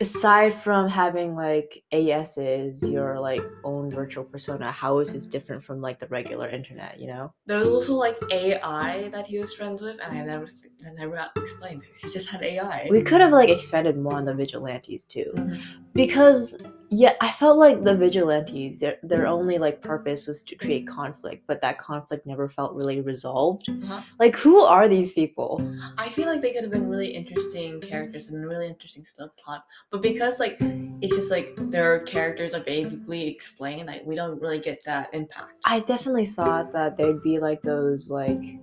aside 0.02 0.54
from 0.54 0.90
having 0.90 1.36
like 1.36 1.84
ASs, 1.92 2.88
your 2.90 3.20
like 3.20 3.42
own 3.64 3.92
virtual 3.92 4.24
persona, 4.24 4.72
how 4.72 5.00
is 5.00 5.14
this 5.14 5.28
different 5.28 5.64
from 5.64 5.80
like 5.80 6.00
the 6.00 6.08
regular 6.08 6.50
internet, 6.50 7.00
you 7.00 7.08
know? 7.08 7.34
There 7.46 7.60
was 7.60 7.68
also 7.68 7.94
like 7.94 8.18
AI 8.32 9.10
that 9.10 9.28
he 9.28 9.38
was 9.38 9.54
friends 9.54 9.82
with, 9.82 10.00
and 10.04 10.18
I 10.18 10.24
never, 10.24 10.48
I 10.88 10.92
never 10.94 11.16
got 11.16 11.32
explained. 11.38 11.84
He 12.02 12.10
just 12.10 12.30
had 12.30 12.44
AI. 12.44 12.88
We 12.90 13.02
could 13.02 13.22
have 13.22 13.32
like 13.32 13.50
expanded 13.50 13.98
more 13.98 14.16
on 14.16 14.26
the 14.26 14.34
vigilantes 14.34 15.06
too. 15.06 15.32
Mhm. 15.36 15.60
because 15.94 16.58
Yeah, 16.96 17.16
I 17.22 17.32
felt 17.32 17.58
like 17.58 17.84
the 17.84 17.96
vigilantes, 17.96 18.80
their 18.80 18.98
their 19.02 19.26
only 19.26 19.58
like 19.58 19.82
purpose 19.82 20.28
was 20.28 20.44
to 20.44 20.56
create 20.56 20.88
conflict, 20.88 21.44
but 21.48 21.60
that 21.62 21.80
conflict 21.80 22.28
never 22.28 22.48
felt 22.50 22.76
really 22.76 23.02
resolved. 23.02 23.68
Uh-huh. 23.68 24.04
Like, 24.20 24.36
who 24.36 24.60
are 24.62 24.88
these 24.88 25.12
people? 25.12 25.68
I 25.98 26.08
feel 26.10 26.28
like 26.28 26.42
they 26.42 26.54
could 26.54 26.62
have 26.62 26.72
been 26.72 26.88
really 26.88 27.08
interesting 27.08 27.82
characters 27.82 28.28
and 28.28 28.46
really 28.46 28.68
interesting 28.68 29.04
subplot, 29.04 29.64
but 29.90 30.04
because 30.04 30.40
like 30.40 30.56
it's 31.02 31.16
just 31.16 31.32
like 31.32 31.56
their 31.72 32.02
characters 32.02 32.54
are 32.54 32.62
vaguely 32.64 33.28
explained, 33.28 33.88
like 33.88 34.06
we 34.06 34.16
don't 34.16 34.40
really 34.40 34.60
get 34.60 34.84
that 34.86 35.12
impact. 35.16 35.54
I 35.66 35.80
definitely 35.80 36.28
thought 36.28 36.74
that 36.74 36.96
they'd 36.96 37.24
be 37.24 37.40
like 37.40 37.64
those 37.64 38.12
like 38.12 38.60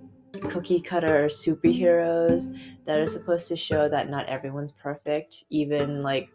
cookie 0.49 0.79
cutter 0.79 1.27
superheroes 1.27 2.57
that 2.85 2.97
are 2.97 3.07
supposed 3.07 3.49
to 3.49 3.57
show 3.57 3.89
that 3.89 4.09
not 4.09 4.27
everyone's 4.27 4.71
perfect, 4.71 5.43
even 5.49 6.01
like 6.01 6.29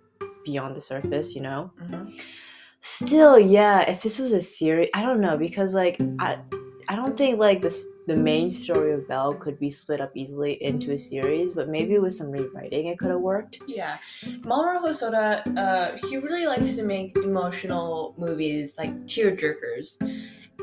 beyond 0.47 0.75
the 0.76 0.81
surface, 0.81 1.35
you 1.35 1.43
know? 1.43 1.71
Mhm. 1.83 2.19
Still, 2.81 3.38
yeah, 3.38 3.81
if 3.91 4.00
this 4.03 4.19
was 4.19 4.33
a 4.33 4.41
series, 4.41 4.88
I 4.95 5.03
don't 5.03 5.21
know 5.21 5.37
because 5.37 5.75
like 5.75 5.99
I 6.21 6.38
I 6.88 6.95
don't 6.95 7.17
think 7.19 7.38
like 7.41 7.61
this 7.61 7.85
the 8.07 8.15
main 8.15 8.49
story 8.49 8.93
of 8.95 9.09
Belle 9.09 9.35
could 9.35 9.59
be 9.59 9.71
split 9.73 10.00
up 10.00 10.12
easily 10.15 10.53
into 10.62 10.93
a 10.93 10.99
series, 10.99 11.53
but 11.53 11.69
maybe 11.69 11.99
with 11.99 12.15
some 12.15 12.31
rewriting 12.31 12.87
it 12.87 12.97
could 13.00 13.11
have 13.11 13.21
worked. 13.21 13.59
Yeah, 13.67 13.99
Mamoru 14.47 14.81
Hosoda, 14.81 15.29
uh, 15.59 15.97
he 16.07 16.17
really 16.17 16.47
likes 16.47 16.76
to 16.76 16.85
make 16.85 17.17
emotional 17.17 18.15
movies 18.17 18.76
like 18.79 18.93
tearjerkers, 19.07 19.88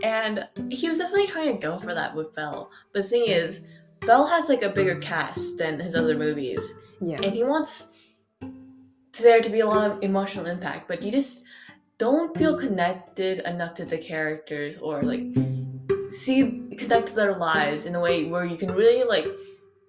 and 0.01 0.47
he 0.69 0.87
was 0.87 0.99
definitely 0.99 1.27
trying 1.27 1.51
to 1.59 1.67
go 1.67 1.77
for 1.77 1.93
that 1.93 2.15
with 2.15 2.33
Belle. 2.33 2.71
But 2.93 3.01
the 3.03 3.09
thing 3.09 3.25
is, 3.27 3.61
Belle 4.07 4.25
has 4.25 4.47
like 4.47 4.63
a 4.63 4.69
bigger 4.69 4.95
cast 4.99 5.57
than 5.57 5.77
his 5.77 5.93
other 5.93 6.17
movies, 6.17 6.63
Yeah. 7.01 7.19
and 7.21 7.35
he 7.35 7.43
wants 7.43 7.95
there 9.21 9.41
to 9.41 9.49
be 9.49 9.59
a 9.59 9.67
lot 9.67 9.91
of 9.91 10.01
emotional 10.01 10.47
impact, 10.47 10.87
but 10.87 11.03
you 11.03 11.11
just 11.11 11.43
don't 11.97 12.35
feel 12.37 12.57
connected 12.57 13.39
enough 13.47 13.75
to 13.75 13.85
the 13.85 13.97
characters 13.97 14.77
or 14.77 15.03
like 15.03 15.23
see 16.09 16.63
connect 16.77 17.07
to 17.07 17.15
their 17.15 17.35
lives 17.35 17.85
in 17.85 17.95
a 17.95 17.99
way 17.99 18.25
where 18.25 18.45
you 18.45 18.57
can 18.57 18.71
really 18.71 19.03
like 19.03 19.27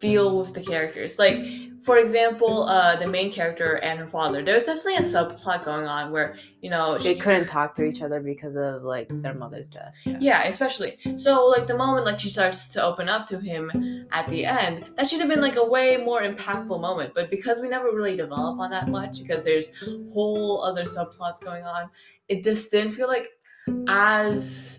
feel 0.00 0.38
with 0.38 0.52
the 0.52 0.62
characters. 0.62 1.18
Like 1.18 1.46
for 1.84 1.98
example, 1.98 2.64
uh, 2.64 2.96
the 2.96 3.06
main 3.06 3.30
character 3.30 3.76
and 3.82 3.98
her 4.00 4.06
father. 4.06 4.42
There's 4.42 4.64
definitely 4.64 4.96
a 4.96 5.00
subplot 5.00 5.64
going 5.64 5.86
on 5.86 6.10
where 6.10 6.34
you 6.62 6.70
know 6.70 6.96
They 6.96 7.14
couldn't 7.14 7.46
talk 7.46 7.74
to 7.74 7.84
each 7.84 8.00
other 8.00 8.20
because 8.20 8.56
of 8.56 8.82
like 8.82 9.08
their 9.22 9.34
mother's 9.34 9.68
death. 9.68 10.00
Yeah. 10.04 10.16
yeah, 10.18 10.44
especially. 10.44 10.96
So 11.16 11.46
like 11.46 11.66
the 11.66 11.76
moment 11.76 12.06
like 12.06 12.18
she 12.18 12.30
starts 12.30 12.70
to 12.70 12.82
open 12.82 13.10
up 13.10 13.26
to 13.28 13.38
him 13.38 14.06
at 14.12 14.26
the 14.28 14.46
end, 14.46 14.86
that 14.96 15.08
should 15.08 15.20
have 15.20 15.28
been 15.28 15.42
like 15.42 15.56
a 15.56 15.64
way 15.64 15.98
more 15.98 16.22
impactful 16.22 16.80
moment. 16.80 17.12
But 17.14 17.30
because 17.30 17.60
we 17.60 17.68
never 17.68 17.90
really 17.92 18.16
develop 18.16 18.58
on 18.58 18.70
that 18.70 18.88
much, 18.88 19.20
because 19.20 19.44
there's 19.44 19.70
whole 20.12 20.64
other 20.64 20.84
subplots 20.84 21.42
going 21.42 21.64
on, 21.64 21.90
it 22.28 22.42
just 22.42 22.70
didn't 22.70 22.92
feel 22.92 23.08
like 23.08 23.28
as 23.88 24.78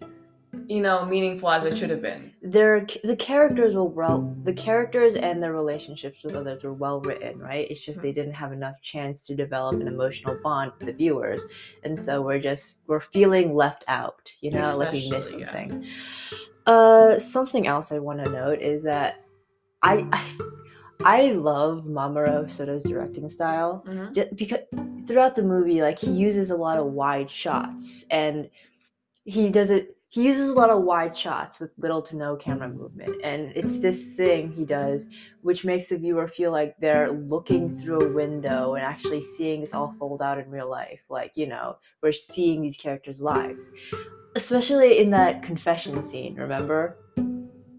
you 0.68 0.82
know 0.82 1.06
meaningful 1.06 1.50
as 1.50 1.64
it 1.64 1.78
should 1.78 1.90
have 1.90 2.02
been. 2.02 2.34
Their 2.42 2.86
the 3.04 3.16
characters 3.16 3.76
were 3.76 3.84
well 3.84 4.36
the 4.44 4.54
characters 4.54 5.16
and 5.16 5.42
their 5.42 5.54
relationships 5.54 6.24
with 6.24 6.36
others 6.36 6.64
were 6.64 6.74
well 6.74 7.02
written, 7.02 7.40
right? 7.40 7.68
It's 7.70 7.82
just 7.82 8.02
they 8.02 8.12
didn't 8.12 8.34
have 8.34 8.52
enough 8.52 8.82
chance 8.82 9.26
to 9.28 9.36
develop 9.36 9.80
an 9.82 9.88
emotional 9.88 10.38
bond 10.44 10.72
with 10.78 10.88
the 10.88 10.94
viewers. 10.94 11.46
And 11.84 12.00
so 12.00 12.22
we're 12.22 12.40
just 12.40 12.76
we're 12.88 13.00
feeling 13.00 13.56
left 13.56 13.84
out, 13.88 14.32
you 14.42 14.52
know, 14.52 14.78
like 14.78 14.94
we 14.94 15.10
missed 15.10 15.34
Especially, 15.34 15.42
yeah. 15.42 15.52
something. 15.52 15.86
Uh 16.66 17.20
something 17.20 17.68
else 17.68 17.92
I 17.92 18.00
want 18.00 18.24
to 18.24 18.30
note 18.32 18.60
is 18.62 18.84
that 18.84 19.24
I 19.84 20.08
I, 20.12 20.24
I 21.04 21.32
love 21.34 21.84
Mamoru 21.86 22.50
Soto's 22.50 22.84
directing 22.84 23.30
style. 23.30 23.84
Mhm. 23.88 24.14
just 24.14 24.36
because 24.36 24.60
throughout 25.08 25.36
the 25.36 25.44
movie 25.44 25.82
like 25.82 26.00
he 26.00 26.10
uses 26.12 26.50
a 26.50 26.56
lot 26.58 26.80
of 26.80 26.88
wide 26.88 27.30
shots 27.30 28.06
and 28.10 28.50
he 29.24 29.50
does 29.50 29.70
it 29.70 29.95
he 30.16 30.24
uses 30.24 30.50
a 30.50 30.54
lot 30.54 30.70
of 30.70 30.84
wide 30.84 31.18
shots 31.18 31.60
with 31.60 31.72
little 31.78 32.02
to 32.02 32.16
no 32.16 32.38
camera 32.38 32.70
movement 32.70 33.16
and 33.22 33.52
it's 33.54 33.80
this 33.80 34.16
thing 34.16 34.50
he 34.52 34.64
does 34.64 35.10
which 35.42 35.66
makes 35.66 35.90
the 35.90 35.98
viewer 35.98 36.28
feel 36.28 36.52
like 36.52 36.74
they're 36.80 37.12
looking 37.12 37.76
through 37.76 38.00
a 38.00 38.14
window 38.14 38.76
and 38.76 38.86
actually 38.86 39.22
seeing 39.22 39.60
this 39.60 39.74
all 39.74 39.94
fold 40.00 40.22
out 40.22 40.40
in 40.40 40.50
real 40.50 40.70
life 40.70 41.02
like 41.10 41.36
you 41.36 41.46
know 41.46 41.76
we're 42.02 42.12
seeing 42.12 42.62
these 42.62 42.78
characters 42.78 43.22
lives. 43.22 43.72
Especially 44.36 45.00
in 45.00 45.10
that 45.12 45.42
confession 45.42 46.04
scene 46.04 46.36
remember? 46.36 46.98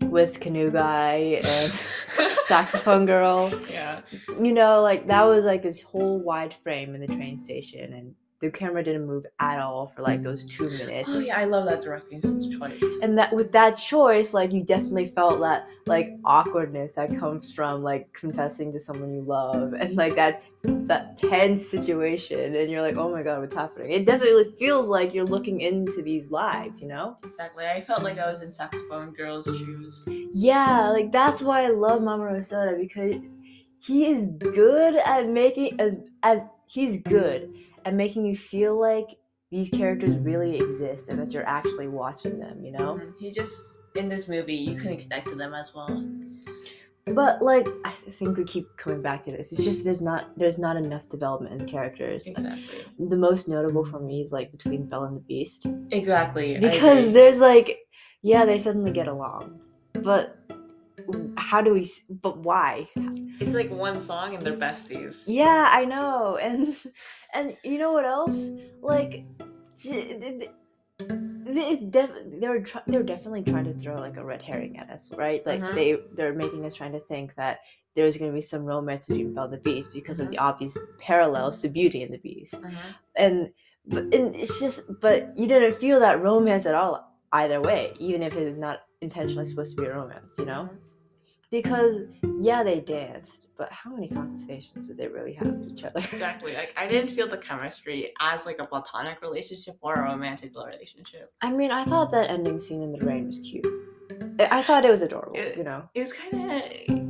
With 0.03 0.41
canoe 0.41 0.71
guy 0.71 1.41
and 1.45 1.73
saxophone 2.47 3.07
girl. 3.07 3.53
Yeah. 3.71 4.01
you 4.43 4.53
know, 4.53 4.83
like 4.83 5.07
that 5.07 5.23
was 5.23 5.45
like 5.45 5.63
this 5.63 5.81
whole 5.81 6.19
wide 6.21 6.55
frame 6.63 6.95
in 6.95 7.01
the 7.01 7.07
train 7.07 7.39
station, 7.39 7.93
and 7.93 8.15
the 8.41 8.51
camera 8.51 8.83
didn't 8.83 9.07
move 9.07 9.25
at 9.39 9.59
all 9.59 9.93
for 9.95 10.03
like 10.03 10.23
those 10.23 10.45
two 10.45 10.65
mm. 10.65 10.79
minutes. 10.87 11.11
Oh 11.13 11.21
yeah, 11.21 11.39
I 11.39 11.45
love 11.45 11.65
that 11.67 11.81
directing 11.81 12.21
choice. 12.21 12.83
And 13.03 13.17
that 13.19 13.33
with 13.35 13.53
that 13.53 13.77
choice, 13.79 14.35
like 14.35 14.53
you 14.53 14.63
definitely 14.63 15.09
felt 15.09 15.41
that 15.41 15.69
like 15.87 16.17
awkwardness 16.25 16.93
that 16.93 17.17
comes 17.19 17.53
from 17.53 17.83
like 17.83 18.13
confessing 18.13 18.73
to 18.73 18.81
someone 18.81 19.15
you 19.15 19.23
love, 19.23 19.73
and 19.73 19.97
like 19.97 20.17
that 20.17 20.45
that 20.65 21.17
tense 21.19 21.67
situation, 21.67 22.55
and 22.55 22.71
you're 22.71 22.83
like, 22.83 22.97
oh 22.97 23.11
my 23.11 23.23
god, 23.23 23.41
what's 23.41 23.55
happening? 23.55 23.93
It 23.93 24.05
definitely 24.05 24.53
feels 24.59 24.89
like 24.89 25.15
you're 25.15 25.25
looking 25.27 25.61
into 25.63 26.03
these 26.03 26.31
lives, 26.31 26.83
you 26.83 26.89
know? 26.89 27.17
Exactly. 27.25 27.67
I 27.67 27.81
felt 27.81 28.03
like 28.03 28.19
I 28.19 28.29
was 28.29 28.43
in 28.43 28.53
Saxophone 28.53 29.13
Girl's 29.13 29.47
shoes. 29.47 30.05
Yeah, 30.35 30.89
like 30.91 31.11
that's 31.11 31.43
why 31.43 31.65
I 31.65 31.69
love 31.69 32.03
Mamoru 32.03 32.45
Soda 32.45 32.77
because 32.79 33.15
he 33.79 34.07
is 34.07 34.27
good 34.39 34.97
at 34.97 35.29
making 35.29 35.81
as 35.81 35.99
as 36.23 36.41
he's 36.67 37.01
good 37.03 37.55
at 37.87 37.95
making 37.95 38.27
you 38.27 38.37
feel 38.37 38.79
like 38.79 39.17
these 39.51 39.71
characters 39.71 40.17
really 40.17 40.57
exist 40.57 41.09
and 41.09 41.21
that 41.21 41.31
you're 41.31 41.47
actually 41.47 41.87
watching 41.87 42.39
them, 42.39 42.63
you 42.65 42.73
know? 42.73 42.95
Mhm. 42.97 43.13
He 43.19 43.31
just 43.31 43.63
in 43.95 44.09
this 44.09 44.29
movie 44.29 44.55
you 44.55 44.77
couldn't 44.77 44.99
connect 44.99 45.29
to 45.29 45.37
them 45.37 45.55
as 45.55 45.73
well. 45.75 46.05
But 47.07 47.41
like 47.41 47.69
I 47.85 47.91
think 47.91 48.37
we 48.37 48.43
keep 48.45 48.67
coming 48.77 49.01
back 49.01 49.23
to 49.25 49.31
this. 49.31 49.53
It's 49.53 49.63
just 49.63 49.85
there's 49.85 50.03
not 50.03 50.37
there's 50.37 50.59
not 50.59 50.77
enough 50.77 51.09
development 51.09 51.61
in 51.61 51.69
characters. 51.69 52.27
Exactly. 52.27 52.85
The 52.99 53.17
most 53.17 53.49
notable 53.49 53.85
for 53.85 54.01
me 54.01 54.21
is 54.21 54.33
like 54.33 54.51
between 54.51 54.87
Belle 54.87 55.05
and 55.05 55.17
the 55.17 55.21
Beast. 55.21 55.69
Exactly. 55.93 56.59
Because 56.59 57.13
there's 57.13 57.39
like 57.39 57.79
yeah, 58.23 58.45
they 58.45 58.59
suddenly 58.59 58.91
get 58.91 59.07
along. 59.07 59.61
But 59.93 60.37
how 61.37 61.61
do 61.63 61.73
we 61.73 61.91
but 62.09 62.39
why? 62.39 62.89
it's 63.41 63.55
like 63.55 63.71
one 63.71 64.01
song 64.01 64.35
and 64.35 64.45
they're 64.47 64.57
besties. 64.57 65.25
Yeah, 65.27 65.69
I 65.71 65.85
know, 65.85 66.37
and 66.37 66.77
and 67.35 67.57
you 67.63 67.79
know 67.79 67.93
what 67.93 68.05
else? 68.05 68.49
Like, 68.83 69.25
j- 69.79 70.19
th- 70.19 70.21
th- 70.41 70.51
they 71.45 71.77
def- 71.91 72.11
they 72.41 72.49
were 72.49 72.61
try- 72.61 72.83
they 72.87 72.97
were 72.99 73.05
definitely 73.05 73.43
trying 73.43 73.65
to 73.65 73.75
throw 73.75 73.97
like 74.01 74.17
a 74.17 74.25
red 74.25 74.43
herring 74.43 74.79
at 74.79 74.91
us, 74.91 75.13
right? 75.17 75.45
Like 75.47 75.61
Mhm. 75.61 75.75
they 75.75 75.97
they're 76.15 76.35
making 76.35 76.65
us 76.65 76.75
trying 76.75 76.93
to 76.93 77.01
think 77.01 77.35
that 77.37 77.61
there's 77.95 78.17
going 78.17 78.31
to 78.31 78.35
be 78.35 78.43
some 78.43 78.65
romance 78.65 79.07
between 79.07 79.33
Belle 79.33 79.45
and 79.45 79.53
the 79.55 79.59
Beast 79.59 79.91
because 79.93 80.21
of 80.21 80.27
Mhm. 80.29 80.31
the 80.33 80.39
obvious 80.39 80.77
parallels 80.99 81.61
to 81.63 81.69
Beauty 81.69 82.03
and 82.03 82.13
the 82.13 82.19
Beast, 82.19 82.55
Mhm. 82.55 82.77
and 83.17 83.51
but 83.87 84.03
and 84.15 84.35
it's 84.35 84.59
just 84.59 84.83
but 85.01 85.37
you 85.37 85.47
didn't 85.47 85.77
feel 85.77 86.01
that 86.01 86.21
romance 86.23 86.67
at 86.67 86.75
all 86.75 87.13
either 87.33 87.61
way, 87.61 87.93
even 87.99 88.23
if 88.23 88.35
it 88.35 88.43
is 88.43 88.57
not 88.57 88.81
intentionally 89.03 89.47
supposed 89.47 89.77
to 89.77 89.83
be 89.83 89.87
a 89.89 89.95
romance, 89.95 90.39
you 90.39 90.47
know? 90.47 90.69
Because 91.51 92.03
yeah, 92.41 92.63
they 92.65 92.81
danced, 92.81 93.49
but 93.57 93.71
how 93.71 93.91
many 93.91 94.09
conversations 94.09 94.89
did 94.89 94.97
they 94.99 95.07
really 95.07 95.33
have 95.35 95.47
with 95.47 95.73
each 95.79 95.85
other? 95.85 96.01
Exactly. 96.01 96.55
Like 96.55 96.75
I 96.77 96.89
didn't 96.89 97.11
feel 97.11 97.29
the 97.29 97.39
chemistry 97.39 98.13
as 98.21 98.45
like 98.47 98.59
a 98.59 98.67
platonic 98.67 99.23
relationship 99.23 99.77
or 99.81 99.95
a 99.95 100.03
romantic 100.03 100.53
relationship. 100.57 101.33
I 101.43 101.51
mean, 101.53 101.71
I 101.71 101.85
thought 101.85 102.11
that 102.13 102.31
ending 102.31 102.59
scene 102.59 102.83
in 102.83 102.93
the 102.93 103.05
rain 103.05 103.27
was 103.27 103.39
cute. 103.39 103.65
I 104.39 104.63
thought 104.63 104.85
it 104.85 104.91
was 104.91 105.03
adorable, 105.03 105.37
It- 105.39 105.57
you 105.57 105.63
know. 105.65 105.89
It 105.95 106.01
was 106.01 106.13
kind 106.13 106.51
of 106.53 106.63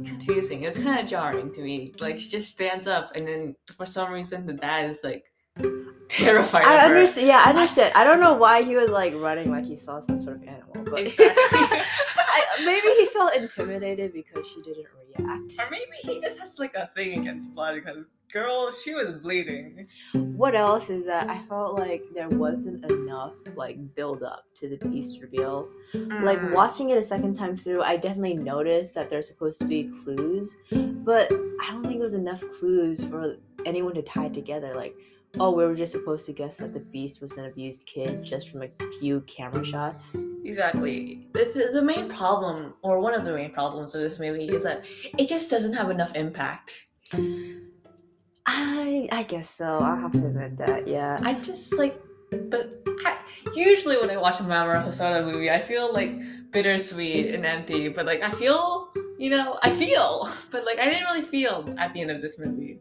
confusing. 0.07 0.63
It 0.63 0.67
was 0.69 0.79
kind 0.79 1.01
of 1.01 1.07
jarring 1.07 1.53
to 1.55 1.61
me. 1.61 1.95
Like 1.99 2.21
she 2.21 2.29
just 2.29 2.51
stands 2.53 2.87
up 2.87 3.13
and 3.17 3.27
then 3.27 3.57
for 3.77 3.87
some 3.87 4.13
reason 4.13 4.47
the 4.47 4.53
dad 4.55 4.91
is 4.91 5.01
like 5.03 5.25
terrified 6.09 6.67
I 6.67 6.85
understand. 6.85 7.27
Yeah, 7.27 7.43
I 7.45 7.51
understand. 7.51 7.93
I 7.97 8.05
don't 8.05 8.21
know 8.21 8.35
why 8.35 8.63
he 8.63 8.77
was 8.77 8.91
like 8.91 9.15
running 9.15 9.51
like 9.51 9.65
he 9.65 9.77
saw 9.77 10.01
some 10.01 10.21
sort 10.21 10.37
of 10.37 10.43
animal, 10.45 10.85
but 10.85 11.01
Exactly. 11.01 11.79
I, 12.37 12.65
maybe 12.65 12.89
he 13.01 13.07
felt 13.07 13.35
intimidated 13.35 14.13
because 14.13 14.47
she 14.47 14.63
didn't 14.63 14.87
react. 15.19 15.55
or 15.59 15.71
maybe 15.71 15.97
he 16.03 16.21
just 16.21 16.39
has 16.41 16.59
like 16.59 16.75
a 16.75 16.87
thing 16.89 17.21
against 17.21 17.53
blood 17.55 17.75
because 17.77 18.05
girl, 18.33 18.71
she 18.85 18.93
was 18.93 19.13
bleeding. 19.13 19.87
What 20.13 20.55
else 20.55 20.91
is 20.91 21.07
that 21.07 21.31
I 21.31 21.39
felt 21.49 21.79
like 21.79 22.03
there 22.15 22.29
wasn't 22.29 22.85
enough 22.91 23.33
like 23.55 23.79
build 23.95 24.23
up 24.23 24.45
to 24.57 24.69
the 24.69 24.77
beast 24.89 25.21
reveal. 25.23 25.69
Like 25.95 26.39
Mm. 26.41 26.53
watching 26.53 26.91
it 26.91 26.99
a 26.99 27.03
second 27.03 27.35
time 27.35 27.57
through, 27.57 27.83
I 27.83 27.97
definitely 27.97 28.35
noticed 28.35 28.95
that 28.95 29.09
there's 29.09 29.29
supposed 29.29 29.59
to 29.61 29.65
be 29.67 29.91
clues, 30.05 30.55
but 30.71 31.33
I 31.33 31.71
don't 31.71 31.83
think 31.85 31.97
it 31.97 32.01
was 32.01 32.15
enough 32.15 32.43
clues 32.59 33.03
for 33.05 33.37
anyone 33.65 33.95
to 33.95 34.03
tie 34.03 34.29
together. 34.29 34.75
Like, 34.75 34.95
oh, 35.39 35.51
we 35.51 35.65
were 35.65 35.75
just 35.75 35.93
supposed 35.93 36.27
to 36.27 36.33
guess 36.33 36.57
that 36.59 36.73
the 36.73 36.81
beast 36.81 37.21
was 37.21 37.33
an 37.33 37.47
abused 37.47 37.87
kid 37.87 38.23
just 38.25 38.49
from 38.51 38.63
a 38.63 38.69
few 38.99 39.21
camera 39.23 39.65
shots. 39.65 40.17
Exactly. 40.45 41.27
This 41.33 41.57
is 41.57 41.75
the 41.75 41.83
main 41.83 42.09
problem, 42.09 42.75
or 42.83 43.01
one 43.01 43.15
of 43.15 43.25
the 43.25 43.33
main 43.33 43.51
problems 43.51 43.95
of 43.95 44.01
this 44.01 44.19
movie, 44.19 44.49
is 44.49 44.63
that 44.63 44.87
it 45.19 45.29
just 45.29 45.51
doesn't 45.51 45.73
have 45.73 45.91
enough 45.91 46.15
impact. 46.15 46.87
I 48.47 49.09
I 49.11 49.25
guess 49.25 49.51
so. 49.51 49.79
I'll 49.79 49.99
have 49.99 50.13
to 50.13 50.27
admit 50.27 50.57
that. 50.59 50.87
Yeah. 50.87 51.19
I 51.23 51.35
just 51.35 51.77
like, 51.77 52.01
but 52.31 52.71
I, 53.05 53.19
usually 53.55 53.97
when 53.99 54.11
I 54.11 54.17
watch 54.17 54.41
a 54.41 54.45
Mamoru 54.45 54.85
Hosoda 54.85 55.25
movie, 55.25 55.51
I 55.51 55.59
feel 55.59 55.93
like 55.93 56.13
bittersweet 56.53 57.35
and 57.35 57.45
empty. 57.45 57.89
But 57.89 58.07
like, 58.07 58.23
I 58.23 58.31
feel, 58.31 58.93
you 59.19 59.31
know, 59.31 59.59
I 59.63 59.71
feel, 59.71 60.29
but 60.51 60.65
like, 60.65 60.79
I 60.79 60.85
didn't 60.85 61.05
really 61.05 61.23
feel 61.23 61.75
at 61.79 61.93
the 61.93 62.01
end 62.01 62.11
of 62.11 62.23
this 62.23 62.39
movie. 62.39 62.81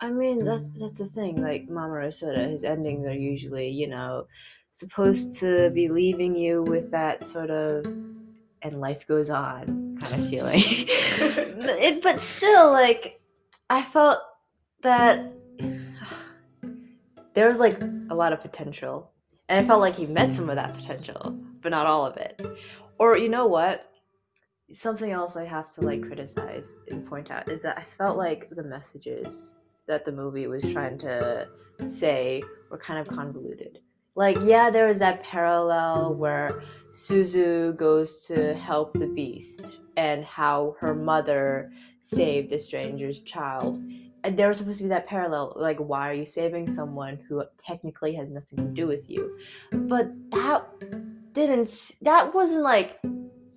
I 0.00 0.10
mean, 0.10 0.44
that's 0.44 0.70
mm. 0.70 0.78
that's 0.78 0.98
the 0.98 1.06
thing. 1.06 1.42
Like 1.42 1.68
Mamoru 1.68 2.06
Hosoda, 2.06 2.50
his 2.50 2.64
endings 2.64 3.06
are 3.06 3.14
usually, 3.14 3.68
you 3.68 3.86
know, 3.86 4.26
supposed 4.72 5.34
to 5.40 5.46
mm. 5.46 5.74
be 5.74 5.88
leaving 5.88 6.34
you 6.34 6.62
with 6.62 6.90
that 6.90 7.22
sort 7.24 7.50
of 7.50 7.84
and 8.62 8.80
life 8.80 9.06
goes 9.06 9.30
on 9.30 9.98
kind 10.00 10.22
of 10.22 10.30
feeling. 10.30 10.62
but, 11.58 11.78
it, 11.78 12.02
but 12.02 12.20
still, 12.20 12.72
like, 12.72 13.20
I 13.68 13.82
felt 13.82 14.18
that 14.82 15.32
there 17.34 17.48
was 17.48 17.58
like 17.58 17.80
a 18.10 18.14
lot 18.14 18.32
of 18.32 18.40
potential, 18.40 19.10
and 19.48 19.64
I 19.64 19.68
felt 19.68 19.80
like 19.80 19.94
he 19.94 20.06
met 20.06 20.32
some 20.32 20.48
of 20.48 20.56
that 20.56 20.74
potential, 20.74 21.38
but 21.62 21.70
not 21.70 21.86
all 21.86 22.06
of 22.06 22.16
it. 22.16 22.40
Or 22.98 23.16
you 23.16 23.28
know 23.28 23.46
what? 23.46 23.86
Something 24.72 25.10
else 25.10 25.36
I 25.36 25.44
have 25.44 25.72
to 25.74 25.80
like 25.80 26.02
criticize 26.02 26.78
and 26.88 27.04
point 27.04 27.30
out 27.30 27.50
is 27.50 27.62
that 27.62 27.76
I 27.76 27.84
felt 27.98 28.16
like 28.16 28.48
the 28.50 28.62
messages 28.62 29.54
that 29.86 30.04
the 30.04 30.12
movie 30.12 30.46
was 30.46 30.70
trying 30.72 30.98
to 30.98 31.48
say 31.86 32.42
were 32.70 32.78
kind 32.78 33.00
of 33.00 33.14
convoluted. 33.14 33.80
Like, 34.16 34.38
yeah, 34.42 34.70
there 34.70 34.86
was 34.86 34.98
that 34.98 35.22
parallel 35.22 36.14
where 36.14 36.62
Suzu 36.90 37.76
goes 37.76 38.26
to 38.26 38.54
help 38.54 38.92
the 38.94 39.06
beast 39.06 39.78
and 39.96 40.24
how 40.24 40.76
her 40.80 40.94
mother 40.94 41.72
saved 42.02 42.52
a 42.52 42.58
stranger's 42.58 43.20
child. 43.20 43.78
And 44.24 44.36
there 44.36 44.48
was 44.48 44.58
supposed 44.58 44.78
to 44.78 44.84
be 44.84 44.88
that 44.90 45.06
parallel, 45.06 45.54
like, 45.56 45.78
why 45.78 46.10
are 46.10 46.14
you 46.14 46.26
saving 46.26 46.68
someone 46.68 47.18
who 47.28 47.42
technically 47.64 48.14
has 48.14 48.28
nothing 48.28 48.58
to 48.58 48.74
do 48.74 48.86
with 48.86 49.08
you? 49.08 49.38
But 49.72 50.10
that 50.32 50.66
didn't, 51.32 51.92
that 52.02 52.34
wasn't 52.34 52.62
like 52.62 52.98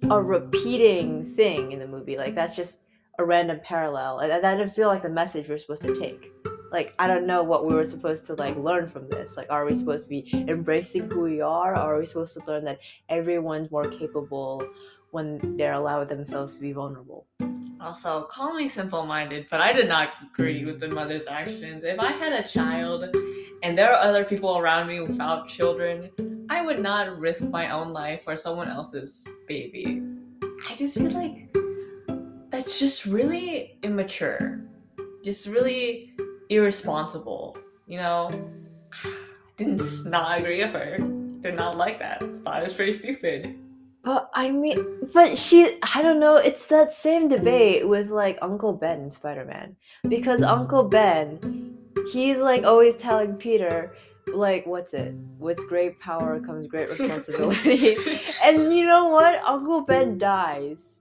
a 0.10 0.22
repeating 0.22 1.34
thing 1.36 1.72
in 1.72 1.80
the 1.80 1.88
movie. 1.88 2.18
Like, 2.18 2.36
that's 2.36 2.56
just 2.56 2.84
a 3.20 3.25
random 3.25 3.60
parallel. 3.63 4.20
And 4.20 4.32
that 4.32 4.58
didn't 4.58 4.74
feel 4.74 4.88
like 4.88 5.03
the 5.03 5.10
message 5.10 5.48
we're 5.48 5.58
supposed 5.58 5.84
to 5.84 6.00
take 6.00 6.32
like 6.74 6.96
I 6.98 7.08
don't 7.08 7.27
know 7.27 7.43
what 7.43 7.65
we 7.65 7.74
were 7.74 7.86
supposed 7.86 8.25
to 8.25 8.34
like 8.34 8.58
learn 8.58 8.89
from 8.89 9.08
this. 9.10 9.38
Like, 9.38 9.48
are 9.50 9.65
we 9.65 9.75
supposed 9.75 10.05
to 10.05 10.10
be 10.10 10.27
embracing 10.50 11.10
who 11.10 11.22
we 11.22 11.39
are, 11.39 11.74
or 11.74 11.96
are 11.96 12.00
we 12.00 12.05
supposed 12.05 12.34
to 12.34 12.43
learn 12.46 12.65
that 12.65 12.79
everyone's 13.08 13.72
more 13.72 13.88
capable 13.88 14.67
when 15.12 15.55
they're 15.55 15.74
allowed 15.74 16.10
themselves 16.10 16.55
to 16.55 16.62
be 16.62 16.74
vulnerable? 16.74 17.27
Also, 17.79 18.24
call 18.24 18.55
me 18.55 18.67
simple 18.67 19.05
minded, 19.05 19.46
but 19.51 19.62
I 19.62 19.72
did 19.72 19.88
not 19.88 20.10
agree 20.24 20.65
with 20.65 20.79
the 20.79 20.89
mother's 20.89 21.27
actions. 21.27 21.84
If 21.84 22.00
I 22.00 22.12
had 22.12 22.34
a 22.34 22.48
child 22.48 23.15
and 23.62 23.77
there 23.77 23.93
are 23.93 24.01
other 24.01 24.25
people 24.25 24.58
around 24.58 24.88
me 24.88 25.00
without 25.01 25.48
children, 25.48 26.10
I 26.50 26.62
would 26.62 26.79
not 26.79 27.20
risk 27.20 27.43
my 27.43 27.70
own 27.70 27.93
life 27.93 28.24
for 28.24 28.36
someone 28.36 28.70
else's 28.70 29.27
baby. 29.48 30.01
I 30.70 30.75
just 30.75 30.98
feel 30.98 31.12
like 31.12 31.55
that's 32.53 32.77
just 32.77 33.05
really 33.05 33.79
immature. 33.81 34.62
Just 35.24 35.48
really 35.48 36.13
irresponsible. 36.50 37.57
You 37.88 37.98
know, 37.98 38.51
didn't 39.57 40.05
not 40.05 40.38
agree 40.38 40.62
with 40.62 40.72
her. 40.74 40.98
Did 41.39 41.55
not 41.55 41.77
like 41.77 41.98
that. 41.98 42.19
Thought 42.43 42.62
it 42.62 42.65
was 42.65 42.74
pretty 42.74 42.93
stupid. 42.93 43.57
But 44.03 44.29
I 44.36 44.51
mean, 44.51 45.10
but 45.13 45.36
she, 45.36 45.79
I 45.95 46.03
don't 46.03 46.19
know, 46.19 46.36
it's 46.36 46.67
that 46.67 46.93
same 46.93 47.27
debate 47.27 47.88
with 47.88 48.12
like 48.12 48.38
Uncle 48.43 48.74
Ben 48.74 49.01
in 49.01 49.12
Spider 49.12 49.45
Man. 49.45 49.75
Because 50.07 50.43
Uncle 50.43 50.83
Ben, 50.83 51.75
he's 52.12 52.38
like 52.38 52.65
always 52.65 52.95
telling 52.98 53.33
Peter, 53.33 53.95
like, 54.27 54.67
what's 54.67 54.93
it? 54.93 55.15
With 55.39 55.57
great 55.67 56.00
power 56.00 56.39
comes 56.39 56.67
great 56.67 56.89
responsibility. 57.00 57.98
and 58.43 58.77
you 58.77 58.86
know 58.86 59.07
what? 59.07 59.43
Uncle 59.43 59.81
Ben 59.81 60.19
dies 60.19 61.00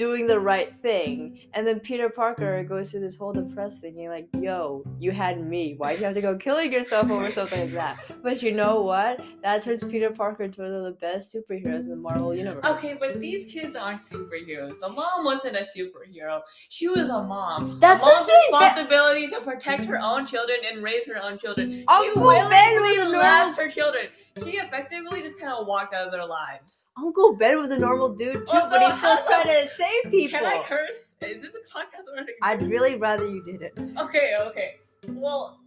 doing 0.00 0.26
the 0.26 0.40
right 0.40 0.72
thing. 0.80 1.38
And 1.52 1.66
then 1.66 1.78
Peter 1.78 2.08
Parker 2.08 2.64
goes 2.64 2.90
through 2.90 3.00
this 3.00 3.16
whole 3.16 3.34
depressed 3.34 3.82
thing. 3.82 3.98
You're 3.98 4.10
like, 4.10 4.28
yo, 4.32 4.82
you 4.98 5.10
had 5.10 5.46
me. 5.46 5.74
Why 5.76 5.92
do 5.92 5.98
you 5.98 6.06
have 6.06 6.14
to 6.14 6.22
go 6.22 6.38
killing 6.38 6.72
yourself 6.72 7.10
over 7.10 7.30
something 7.30 7.60
like 7.60 7.72
that? 7.72 7.98
But 8.22 8.42
you 8.42 8.52
know 8.52 8.80
what? 8.80 9.20
That 9.42 9.62
turns 9.62 9.84
Peter 9.84 10.10
Parker 10.10 10.44
into 10.44 10.62
one 10.62 10.72
of 10.72 10.84
the 10.84 10.92
best 10.92 11.34
superheroes 11.34 11.80
in 11.80 11.90
the 11.90 11.96
Marvel 11.96 12.34
universe. 12.34 12.64
Okay, 12.64 12.96
but 12.98 13.20
these 13.20 13.52
kids 13.52 13.76
aren't 13.76 14.00
superheroes. 14.00 14.78
The 14.78 14.88
mom 14.88 15.26
wasn't 15.26 15.56
a 15.56 15.66
superhero. 15.76 16.40
She 16.70 16.88
was 16.88 17.10
a 17.10 17.22
mom. 17.22 17.78
That's 17.78 18.02
a 18.02 18.06
mom's 18.06 18.30
responsibility 18.48 19.28
to 19.28 19.42
protect 19.42 19.84
her 19.84 19.98
own 20.00 20.24
children 20.26 20.60
and 20.72 20.82
raise 20.82 21.06
her 21.08 21.22
own 21.22 21.36
children. 21.36 21.84
Uncle 21.88 22.30
she 22.30 22.48
Ben 22.48 22.80
willingly 22.80 23.18
left 23.18 23.58
her 23.58 23.68
children. 23.68 24.06
She 24.42 24.52
effectively 24.52 25.20
just 25.20 25.38
kind 25.38 25.52
of 25.52 25.66
walked 25.66 25.92
out 25.92 26.06
of 26.06 26.12
their 26.12 26.24
lives. 26.24 26.86
Uncle 26.96 27.36
Ben 27.36 27.58
was 27.58 27.70
a 27.70 27.78
normal 27.78 28.14
dude 28.14 28.46
too, 28.46 28.56
Also, 28.56 28.70
but 28.70 28.90
he's 28.90 28.98
still 28.98 29.16
trying 29.26 29.44
to 29.44 29.68
people. 30.10 30.38
Can 30.38 30.44
I 30.46 30.62
curse? 30.64 31.14
Is 31.20 31.42
this 31.42 31.54
a 31.54 31.78
podcast 31.78 32.06
or 32.16 32.26
I'd 32.42 32.62
really 32.62 32.96
rather 32.96 33.26
you 33.26 33.42
didn't. 33.44 33.96
Okay, 33.98 34.34
okay. 34.40 34.76
Well, 35.08 35.60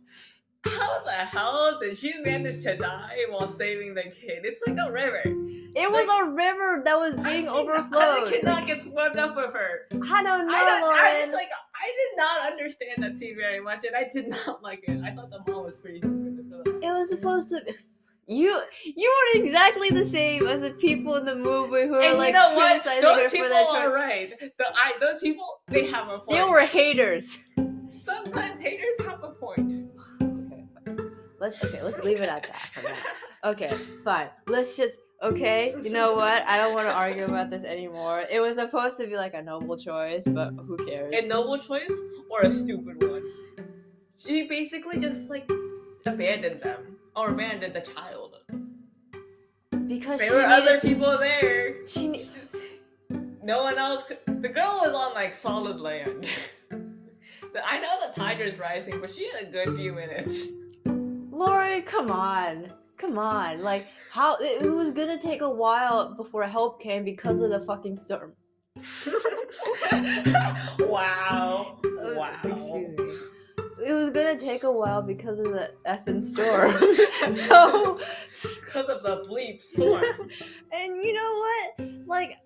how 0.65 1.03
the 1.03 1.11
hell 1.11 1.77
did 1.81 1.97
she 1.97 2.13
manage 2.21 2.63
to 2.63 2.77
die 2.77 3.17
while 3.29 3.49
saving 3.49 3.95
the 3.95 4.03
kid? 4.03 4.45
It's 4.45 4.61
like 4.65 4.77
a 4.77 4.91
river. 4.91 5.21
It 5.25 5.91
was 5.91 6.07
a 6.21 6.31
river 6.31 6.81
that 6.85 6.97
was 6.97 7.15
being 7.15 7.43
she- 7.43 7.49
overflowed. 7.49 8.01
How 8.01 8.25
the 8.25 8.31
kid 8.31 8.43
not 8.43 8.65
get 8.65 8.83
swept 8.83 9.17
up 9.17 9.35
with 9.35 9.53
her? 9.53 9.87
I 9.91 10.23
don't 10.23 10.47
know, 10.47 10.53
I, 10.53 10.79
don't. 10.79 10.93
I 10.93 11.19
just 11.21 11.33
like 11.33 11.49
I 11.75 11.87
did 11.87 12.17
not 12.17 12.51
understand 12.51 13.03
that 13.03 13.17
scene 13.19 13.35
very 13.35 13.59
much, 13.59 13.83
and 13.83 13.95
I 13.95 14.07
did 14.11 14.29
not 14.29 14.63
like 14.63 14.83
it. 14.87 15.01
I 15.03 15.11
thought 15.11 15.31
the 15.31 15.43
mom 15.51 15.65
was 15.65 15.79
pretty 15.79 15.99
stupid. 15.99 16.79
it 16.81 16.89
was 16.91 17.09
supposed 17.09 17.49
to. 17.49 17.73
You 18.27 18.61
you 18.85 19.23
weren't 19.35 19.45
exactly 19.45 19.89
the 19.89 20.05
same 20.05 20.47
as 20.47 20.61
the 20.61 20.71
people 20.71 21.15
in 21.15 21.25
the 21.25 21.35
movie 21.35 21.87
who 21.87 21.93
were 21.93 21.99
And 22.01 22.17
like 22.17 22.27
you 22.27 22.33
know 22.33 22.55
what? 22.55 22.83
Those 23.01 23.31
people 23.31 23.53
are 23.53 23.91
right. 23.93 24.33
The, 24.39 24.65
I, 24.75 24.93
those 25.01 25.19
people, 25.19 25.61
they 25.67 25.87
have 25.87 26.07
a 26.07 26.19
point. 26.19 26.29
They 26.29 26.43
were 26.43 26.61
haters. 26.61 27.37
Sometimes 28.01 28.59
haters 28.59 28.95
have 29.05 29.23
a 29.23 29.29
point. 29.31 29.89
Okay, 30.21 30.65
let's 31.39 31.61
okay. 31.65 31.81
Let's 31.81 32.01
leave 32.03 32.21
it 32.21 32.29
at 32.29 32.43
that. 32.43 32.95
Okay, 33.43 33.75
fine. 34.05 34.29
Let's 34.47 34.77
just 34.77 34.93
okay. 35.21 35.75
You 35.83 35.89
know 35.89 36.13
what? 36.13 36.47
I 36.47 36.55
don't 36.55 36.73
want 36.73 36.87
to 36.87 36.93
argue 36.93 37.25
about 37.25 37.49
this 37.49 37.65
anymore. 37.65 38.23
It 38.31 38.39
was 38.39 38.55
supposed 38.55 38.97
to 38.99 39.07
be 39.07 39.17
like 39.17 39.33
a 39.33 39.41
noble 39.41 39.75
choice, 39.75 40.23
but 40.25 40.51
who 40.65 40.77
cares? 40.85 41.13
A 41.13 41.27
noble 41.27 41.57
choice 41.57 41.91
or 42.31 42.43
a 42.43 42.53
stupid 42.53 43.03
one? 43.03 43.23
She 44.15 44.47
basically 44.47 44.97
just 44.97 45.29
like 45.29 45.49
abandoned 46.05 46.61
them 46.61 46.92
or 47.15 47.31
abandoned 47.31 47.73
the 47.73 47.81
child. 47.81 48.37
because 49.87 50.19
There 50.19 50.29
she 50.29 50.35
were 50.35 50.41
other 50.41 50.79
people 50.79 51.17
there. 51.17 51.87
She 51.87 52.07
ne- 52.07 52.25
No 53.43 53.63
one 53.63 53.77
else. 53.77 54.03
Could, 54.03 54.41
the 54.41 54.49
girl 54.49 54.79
was 54.81 54.93
on 54.93 55.13
like 55.13 55.33
solid 55.35 55.79
land. 55.79 56.27
I 57.65 57.79
know 57.79 58.07
the 58.07 58.19
tiger's 58.19 58.57
rising, 58.57 58.99
but 58.99 59.13
she 59.13 59.29
had 59.29 59.43
a 59.43 59.51
good 59.51 59.77
few 59.77 59.93
minutes. 59.93 60.47
Lori, 60.85 61.81
come 61.81 62.09
on. 62.09 62.71
Come 62.97 63.17
on. 63.17 63.61
Like 63.61 63.87
how 64.11 64.37
it, 64.39 64.71
was 64.71 64.91
gonna 64.91 65.21
take 65.21 65.41
a 65.41 65.49
while 65.49 66.15
before 66.15 66.43
help 66.43 66.81
came 66.81 67.03
because 67.03 67.41
of 67.41 67.49
the 67.49 67.59
fucking 67.61 67.97
storm. 67.97 68.33
wow. 70.79 71.77
Uh, 72.03 72.15
Wow. 72.17 72.37
Excuse 72.43 72.99
me. 72.99 73.13
It 73.85 73.93
was 73.93 74.09
gonna 74.09 74.37
take 74.39 74.63
a 74.63 74.71
while 74.71 75.01
because 75.01 75.39
of 75.39 75.45
the 75.45 75.71
effing 75.87 76.23
storm. 76.31 76.71
so 77.35 77.99
Because 78.65 78.85
of 78.89 79.03
the 79.03 79.25
bleep 79.29 79.61
storm. 79.61 80.03
and 80.71 80.95
you 81.03 81.13
know 81.13 81.43
what? 81.77 81.89
Like 82.07 82.37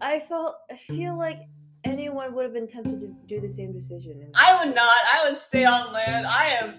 I 0.00 0.20
felt 0.20 0.56
I 0.70 0.76
feel 0.76 1.16
like 1.16 1.40
anyone 1.84 2.34
would 2.34 2.44
have 2.44 2.52
been 2.54 2.66
tempted 2.68 3.00
to 3.00 3.08
do 3.26 3.40
the 3.40 3.48
same 3.48 3.72
decision. 3.72 4.20
And- 4.22 4.32
I 4.34 4.64
would 4.64 4.74
not. 4.74 4.98
I 5.12 5.30
would 5.30 5.40
stay 5.40 5.64
on 5.64 5.92
land. 5.92 6.26
I 6.26 6.46
am. 6.60 6.74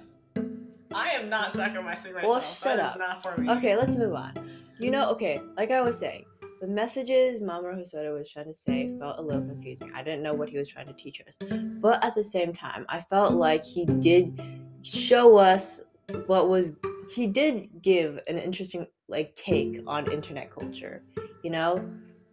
I 0.94 1.10
am 1.12 1.30
not 1.30 1.56
sacrificing 1.56 2.14
myself. 2.14 2.32
Well, 2.32 2.42
shut 2.42 2.78
That 2.78 2.80
is 2.80 2.92
up. 2.94 3.00
Not 3.00 3.24
for 3.24 3.42
me. 3.42 3.50
Okay, 3.50 3.76
let's 3.76 3.98
move 3.98 4.14
on. 4.14 4.34
You 4.80 4.92
know, 4.92 5.10
okay, 5.12 5.42
like 5.58 5.72
I 5.72 5.82
was 5.82 5.98
saying, 5.98 6.26
the 6.66 6.72
messages 6.72 7.42
Mamoru 7.42 7.80
Hosoda 7.80 8.12
was 8.12 8.28
trying 8.28 8.48
to 8.48 8.54
say 8.54 8.92
felt 8.98 9.20
a 9.20 9.22
little 9.22 9.44
confusing. 9.44 9.92
I 9.94 10.02
didn't 10.02 10.24
know 10.24 10.34
what 10.34 10.50
he 10.50 10.58
was 10.58 10.68
trying 10.68 10.88
to 10.88 10.94
teach 10.94 11.22
us. 11.22 11.38
But 11.80 12.04
at 12.04 12.16
the 12.16 12.24
same 12.24 12.54
time, 12.54 12.88
I 12.90 13.02
felt 13.02 13.34
like 13.34 13.64
he 13.64 13.86
did 13.86 14.42
show 14.82 15.38
us 15.38 15.82
what 16.26 16.50
was 16.50 16.74
he 17.12 17.28
did 17.28 17.70
give 17.84 18.20
an 18.28 18.40
interesting 18.40 18.88
like 19.08 19.36
take 19.36 19.84
on 19.86 20.12
internet 20.12 20.50
culture, 20.52 21.04
you 21.44 21.52
know? 21.52 21.88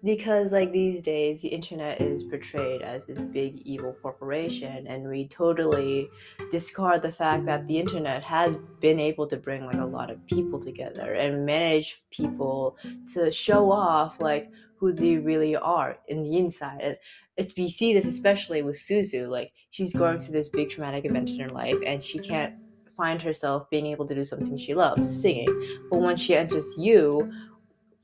Because 0.04 0.52
like 0.52 0.72
these 0.72 1.00
days 1.00 1.42
the 1.42 1.48
internet 1.48 2.00
is 2.00 2.24
portrayed 2.24 2.82
as 2.82 3.06
this 3.06 3.20
big 3.20 3.58
evil 3.64 3.94
corporation 4.02 4.86
and 4.88 5.08
we 5.08 5.28
totally 5.28 6.08
discard 6.50 7.02
the 7.02 7.12
fact 7.12 7.46
that 7.46 7.68
the 7.68 7.78
internet 7.78 8.24
has 8.24 8.56
been 8.80 8.98
able 8.98 9.28
to 9.28 9.36
bring 9.36 9.64
like 9.64 9.76
a 9.76 9.84
lot 9.84 10.10
of 10.10 10.26
people 10.26 10.58
together 10.58 11.14
and 11.14 11.46
manage 11.46 12.02
people 12.10 12.76
to 13.14 13.30
show 13.30 13.70
off 13.70 14.20
like 14.20 14.50
who 14.82 14.92
they 14.92 15.16
really 15.16 15.54
are 15.54 15.96
in 16.08 16.24
the 16.24 16.36
inside. 16.36 16.80
It's, 16.80 16.98
it's, 17.36 17.56
we 17.56 17.70
see 17.70 17.94
this 17.94 18.04
especially 18.04 18.62
with 18.62 18.76
Suzu. 18.76 19.28
Like 19.28 19.52
she's 19.70 19.94
going 19.94 20.18
through 20.18 20.32
this 20.32 20.48
big 20.48 20.70
traumatic 20.70 21.04
event 21.04 21.30
in 21.30 21.38
her 21.38 21.50
life, 21.50 21.76
and 21.86 22.02
she 22.02 22.18
can't 22.18 22.54
find 22.96 23.22
herself 23.22 23.70
being 23.70 23.86
able 23.86 24.06
to 24.08 24.14
do 24.14 24.24
something 24.24 24.58
she 24.58 24.74
loves, 24.74 25.22
singing. 25.22 25.46
But 25.88 26.00
when 26.00 26.16
she 26.16 26.34
enters 26.34 26.64
U, 26.76 27.32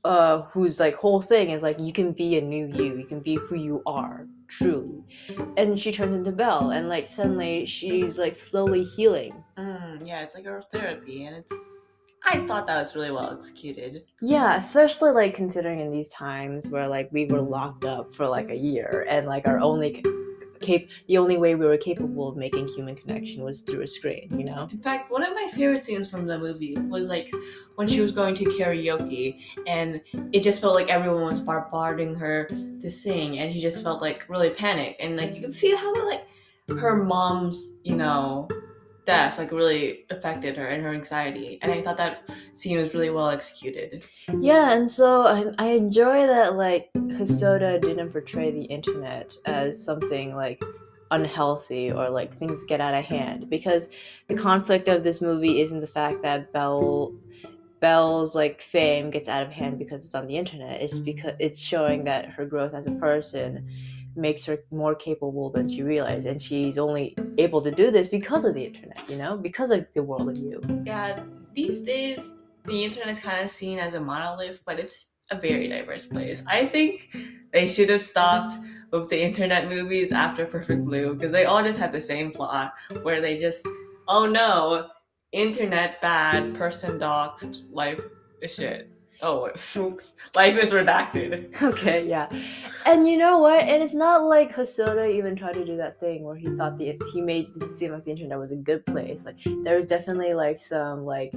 uh, 0.03 0.43
whose 0.43 0.79
like 0.79 0.95
whole 0.95 1.21
thing 1.21 1.51
is 1.51 1.61
like 1.61 1.79
you 1.79 1.91
can 1.91 2.11
be 2.11 2.37
a 2.37 2.41
new 2.41 2.67
you, 2.67 2.97
you 2.97 3.05
can 3.05 3.19
be 3.19 3.35
who 3.35 3.55
you 3.55 3.81
are 3.85 4.27
truly, 4.47 5.03
and 5.57 5.79
she 5.79 5.91
turns 5.91 6.15
into 6.15 6.31
Belle, 6.31 6.71
and 6.71 6.89
like 6.89 7.07
suddenly 7.07 7.65
she's 7.65 8.17
like 8.17 8.35
slowly 8.35 8.83
healing. 8.83 9.43
Mm, 9.57 10.05
yeah, 10.07 10.21
it's 10.21 10.35
like 10.35 10.45
a 10.45 10.61
therapy, 10.71 11.25
and 11.25 11.35
it's. 11.35 11.53
I 12.25 12.45
thought 12.45 12.67
that 12.67 12.77
was 12.77 12.95
really 12.95 13.11
well 13.11 13.31
executed. 13.31 14.03
Yeah, 14.21 14.57
especially 14.57 15.11
like 15.11 15.33
considering 15.33 15.79
in 15.79 15.91
these 15.91 16.09
times 16.09 16.67
where 16.67 16.87
like 16.87 17.09
we 17.11 17.25
were 17.25 17.41
locked 17.41 17.85
up 17.85 18.13
for 18.13 18.27
like 18.27 18.49
a 18.49 18.55
year, 18.55 19.05
and 19.09 19.25
like 19.27 19.47
our 19.47 19.59
only 19.59 20.03
cap- 20.59 20.87
the 21.07 21.17
only 21.17 21.37
way 21.37 21.55
we 21.55 21.65
were 21.65 21.77
capable 21.77 22.29
of 22.29 22.37
making 22.37 22.67
human 22.69 22.95
connection 22.95 23.43
was 23.43 23.61
through 23.61 23.81
a 23.81 23.87
screen, 23.87 24.27
you 24.37 24.45
know? 24.45 24.67
In 24.71 24.77
fact, 24.77 25.11
one 25.11 25.23
of 25.23 25.33
my 25.33 25.47
favorite 25.53 25.83
scenes 25.83 26.09
from 26.09 26.27
the 26.27 26.37
movie 26.37 26.77
was 26.77 27.09
like 27.09 27.31
when 27.75 27.87
she 27.87 28.01
was 28.01 28.11
going 28.11 28.35
to 28.35 28.45
karaoke 28.45 29.41
and 29.67 30.01
it 30.33 30.41
just 30.41 30.61
felt 30.61 30.73
like 30.73 30.89
everyone 30.89 31.23
was 31.23 31.41
bombarding 31.41 32.13
her 32.15 32.49
to 32.79 32.91
sing 32.91 33.39
and 33.39 33.51
she 33.51 33.59
just 33.59 33.83
felt 33.83 34.01
like 34.01 34.25
really 34.29 34.49
panicked 34.49 35.01
and 35.01 35.17
like 35.17 35.35
you 35.35 35.41
could 35.41 35.53
see 35.53 35.75
how 35.75 35.93
like 36.07 36.27
her 36.79 37.03
mom's, 37.03 37.77
you 37.83 37.95
know, 37.95 38.47
death 39.05 39.39
like 39.39 39.51
really 39.51 40.05
affected 40.11 40.55
her 40.55 40.67
and 40.67 40.83
her 40.83 40.93
anxiety 40.93 41.57
and 41.63 41.71
i 41.71 41.81
thought 41.81 41.97
that 41.97 42.29
scene 42.59 42.77
was 42.77 42.93
really 42.93 43.09
well 43.09 43.29
executed 43.29 44.05
yeah 44.39 44.71
and 44.71 44.89
so 44.89 45.25
i, 45.25 45.45
I 45.57 45.67
enjoy 45.71 46.27
that 46.27 46.55
like 46.55 46.89
hosoda 46.95 47.81
didn't 47.81 48.11
portray 48.11 48.51
the 48.51 48.63
internet 48.63 49.35
as 49.45 49.83
something 49.83 50.35
like 50.35 50.61
unhealthy 51.11 51.91
or 51.91 52.09
like 52.09 52.35
things 52.37 52.63
get 52.65 52.81
out 52.81 52.93
of 52.93 53.03
hand 53.03 53.49
because 53.49 53.89
the 54.27 54.35
conflict 54.35 54.87
of 54.87 55.03
this 55.03 55.21
movie 55.21 55.61
isn't 55.61 55.81
the 55.81 55.87
fact 55.87 56.21
that 56.21 56.51
belle 56.53 57.13
Belle's 57.79 58.35
like 58.35 58.61
fame 58.61 59.09
gets 59.09 59.29
out 59.29 59.41
of 59.41 59.53
hand 59.53 59.79
because 59.79 60.03
it's 60.03 60.13
on 60.13 60.27
the 60.27 60.35
internet. 60.35 60.81
It's 60.81 60.97
because 60.97 61.35
it's 61.39 61.61
showing 61.61 62.03
that 62.03 62.25
her 62.25 62.45
growth 62.45 62.73
as 62.73 62.87
a 62.87 62.91
person 62.91 63.65
makes 64.15 64.45
her 64.45 64.59
more 64.71 64.95
capable 64.95 65.49
than 65.49 65.69
she 65.69 65.81
realized 65.81 66.27
and 66.27 66.41
she's 66.41 66.77
only 66.77 67.15
able 67.37 67.61
to 67.61 67.71
do 67.71 67.91
this 67.91 68.07
because 68.07 68.43
of 68.43 68.53
the 68.53 68.65
internet 68.65 69.09
you 69.09 69.15
know 69.15 69.37
because 69.37 69.71
of 69.71 69.85
the 69.93 70.03
world 70.03 70.29
of 70.29 70.37
U 70.37 70.61
yeah 70.85 71.23
these 71.53 71.79
days 71.79 72.33
the 72.65 72.83
internet 72.83 73.09
is 73.09 73.19
kind 73.19 73.43
of 73.43 73.49
seen 73.49 73.79
as 73.79 73.93
a 73.93 73.99
monolith 73.99 74.61
but 74.65 74.79
it's 74.79 75.07
a 75.31 75.35
very 75.35 75.67
diverse 75.67 76.05
place 76.05 76.41
mm. 76.41 76.45
i 76.47 76.65
think 76.65 77.15
they 77.53 77.67
should 77.67 77.89
have 77.89 78.01
stopped 78.01 78.55
with 78.91 79.09
the 79.09 79.21
internet 79.21 79.69
movies 79.69 80.11
after 80.11 80.45
perfect 80.45 80.83
blue 80.85 81.13
because 81.13 81.31
they 81.31 81.45
all 81.45 81.63
just 81.63 81.79
have 81.79 81.91
the 81.91 82.01
same 82.01 82.31
plot 82.31 82.73
where 83.03 83.21
they 83.21 83.39
just 83.39 83.67
oh 84.07 84.25
no 84.25 84.87
internet 85.31 86.01
bad 86.01 86.55
person 86.55 86.99
doxed 86.99 87.63
life 87.71 88.01
is 88.41 88.53
shit 88.53 88.89
Oh, 89.21 89.51
oops. 89.75 90.15
Life 90.35 90.57
is 90.57 90.71
redacted. 90.71 91.49
Okay, 91.69 92.07
yeah. 92.07 92.29
And 92.85 93.07
you 93.07 93.17
know 93.17 93.37
what? 93.37 93.63
And 93.63 93.83
it's 93.83 93.93
not 93.93 94.23
like 94.23 94.55
Hosoda 94.55 95.13
even 95.13 95.35
tried 95.35 95.53
to 95.53 95.65
do 95.65 95.77
that 95.77 95.99
thing 95.99 96.23
where 96.23 96.35
he 96.35 96.55
thought 96.55 96.77
the 96.77 96.99
he 97.11 97.21
made 97.21 97.49
it 97.61 97.75
seem 97.75 97.91
like 97.91 98.05
the 98.05 98.11
internet 98.11 98.39
was 98.39 98.51
a 98.51 98.55
good 98.55 98.85
place. 98.85 99.25
Like 99.25 99.37
there 99.63 99.75
was 99.75 99.85
definitely 99.85 100.33
like 100.33 100.59
some 100.59 101.05
like 101.05 101.33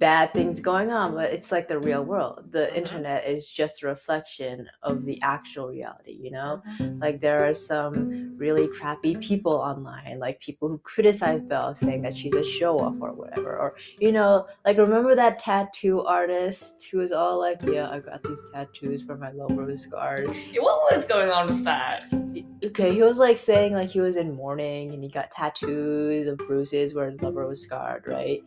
bad 0.00 0.32
things 0.32 0.60
going 0.60 0.90
on, 0.90 1.14
but 1.14 1.30
it's 1.30 1.52
like 1.52 1.68
the 1.68 1.78
real 1.78 2.02
world. 2.02 2.50
The 2.50 2.60
mm-hmm. 2.60 2.76
internet 2.76 3.28
is 3.28 3.46
just 3.46 3.82
a 3.82 3.86
reflection 3.86 4.66
of 4.82 5.04
the 5.04 5.20
actual 5.20 5.68
reality, 5.68 6.18
you 6.20 6.30
know? 6.30 6.62
Mm-hmm. 6.78 7.00
Like 7.00 7.20
there 7.20 7.46
are 7.46 7.52
some 7.52 8.34
really 8.36 8.66
crappy 8.66 9.14
people 9.16 9.52
online, 9.52 10.18
like 10.18 10.40
people 10.40 10.68
who 10.68 10.78
criticize 10.78 11.42
Belle 11.42 11.76
saying 11.76 12.00
that 12.02 12.16
she's 12.16 12.34
a 12.34 12.42
show 12.42 12.80
off 12.80 12.94
or 12.98 13.12
whatever. 13.12 13.58
Or, 13.58 13.76
you 13.98 14.10
know, 14.10 14.46
like 14.64 14.78
remember 14.78 15.14
that 15.14 15.38
tattoo 15.38 16.02
artist 16.04 16.82
who 16.90 16.98
was 16.98 17.12
all 17.12 17.38
like, 17.38 17.60
Yeah, 17.62 17.90
I 17.90 18.00
got 18.00 18.22
these 18.22 18.40
tattoos 18.52 19.02
for 19.02 19.16
my 19.18 19.30
lower 19.32 19.76
scars. 19.76 20.30
What 20.56 20.94
was 20.96 21.04
going 21.04 21.30
on 21.30 21.48
with 21.48 21.64
that? 21.64 22.10
Okay, 22.64 22.94
he 22.94 23.02
was 23.02 23.18
like 23.18 23.38
saying 23.38 23.74
like 23.74 23.90
he 23.90 24.00
was 24.00 24.16
in 24.16 24.34
mourning 24.34 24.94
and 24.94 25.02
he 25.02 25.10
got 25.10 25.30
tattoos 25.30 26.26
of 26.26 26.38
bruises 26.38 26.94
where 26.94 27.08
his 27.08 27.20
lover 27.20 27.46
was 27.46 27.62
scarred, 27.62 28.04
right? 28.06 28.42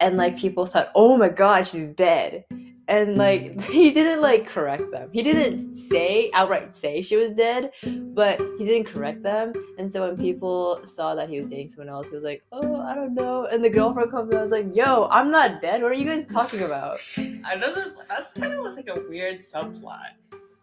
And 0.00 0.16
like 0.16 0.36
mm. 0.36 0.40
people 0.40 0.66
thought, 0.66 0.90
"Oh 0.94 1.16
my 1.16 1.28
god, 1.28 1.66
she's 1.66 1.88
dead." 1.88 2.44
And 2.88 3.10
mm. 3.10 3.16
like 3.16 3.60
he 3.70 3.90
didn't 3.92 4.20
like 4.20 4.46
correct 4.46 4.90
them. 4.90 5.10
He 5.12 5.22
didn't 5.22 5.74
say 5.74 6.30
outright 6.34 6.74
say 6.74 7.02
she 7.02 7.16
was 7.16 7.32
dead, 7.32 7.70
but 7.84 8.40
he 8.58 8.64
didn't 8.64 8.86
correct 8.86 9.22
them. 9.22 9.52
And 9.78 9.90
so 9.90 10.06
when 10.06 10.16
people 10.16 10.80
saw 10.84 11.14
that 11.14 11.28
he 11.28 11.40
was 11.40 11.50
dating 11.50 11.70
someone 11.70 11.88
else, 11.88 12.08
he 12.08 12.14
was 12.14 12.24
like, 12.24 12.42
"Oh, 12.52 12.80
I 12.80 12.94
don't 12.94 13.14
know." 13.14 13.46
And 13.46 13.62
the 13.64 13.70
girlfriend 13.70 14.10
comes 14.10 14.32
out 14.34 14.42
and 14.42 14.50
was 14.50 14.52
like, 14.52 14.74
"Yo, 14.74 15.08
I'm 15.10 15.30
not 15.30 15.60
dead. 15.60 15.82
What 15.82 15.90
are 15.92 15.94
you 15.94 16.06
guys 16.06 16.26
talking 16.30 16.62
about?" 16.62 16.98
Another 17.16 17.94
that's 18.08 18.32
kind 18.32 18.52
of 18.52 18.60
was 18.60 18.76
like 18.76 18.88
a 18.88 19.00
weird 19.08 19.38
subplot. 19.38 20.14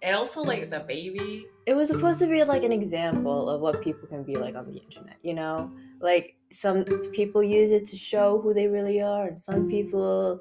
And 0.01 0.15
also 0.15 0.43
like 0.43 0.69
the 0.69 0.81
baby. 0.81 1.47
It 1.65 1.73
was 1.73 1.89
supposed 1.89 2.19
to 2.19 2.27
be 2.27 2.43
like 2.43 2.63
an 2.63 2.71
example 2.71 3.49
of 3.49 3.59
what 3.59 3.81
people 3.81 4.07
can 4.07 4.21
be 4.23 4.35
like 4.35 4.55
on 4.55 4.67
the 4.67 4.77
internet, 4.77 5.17
you 5.23 5.33
know? 5.33 5.71
Like 5.99 6.35
some 6.51 6.83
people 7.11 7.43
use 7.43 7.71
it 7.71 7.87
to 7.87 7.95
show 7.95 8.39
who 8.41 8.53
they 8.53 8.67
really 8.67 9.01
are 9.01 9.27
and 9.27 9.39
some 9.39 9.67
people 9.67 10.39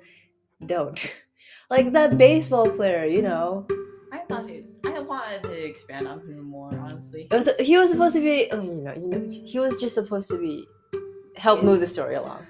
don't 0.67 1.13
like 1.71 1.93
that 1.93 2.17
baseball 2.17 2.71
player 2.71 3.05
you 3.05 3.23
know 3.23 3.67
i 4.13 4.19
thought 4.19 4.49
his 4.49 4.77
i 4.85 4.99
wanted 5.01 5.43
to 5.43 5.67
expand 5.67 6.07
on 6.07 6.21
him 6.21 6.45
more 6.45 6.75
honestly 6.79 7.27
it 7.31 7.35
was 7.35 7.49
he 7.59 7.77
was 7.77 7.91
supposed 7.91 8.15
to 8.15 8.21
be 8.21 8.49
oh, 8.53 8.63
you 8.63 8.75
know 8.75 8.95
you 8.95 9.07
know 9.09 9.29
he 9.29 9.59
was 9.59 9.81
just 9.81 9.95
supposed 9.95 10.29
to 10.29 10.39
be 10.39 10.67
help 11.37 11.63
move 11.63 11.81
the 11.81 11.87
story 11.87 12.15
along 12.15 12.47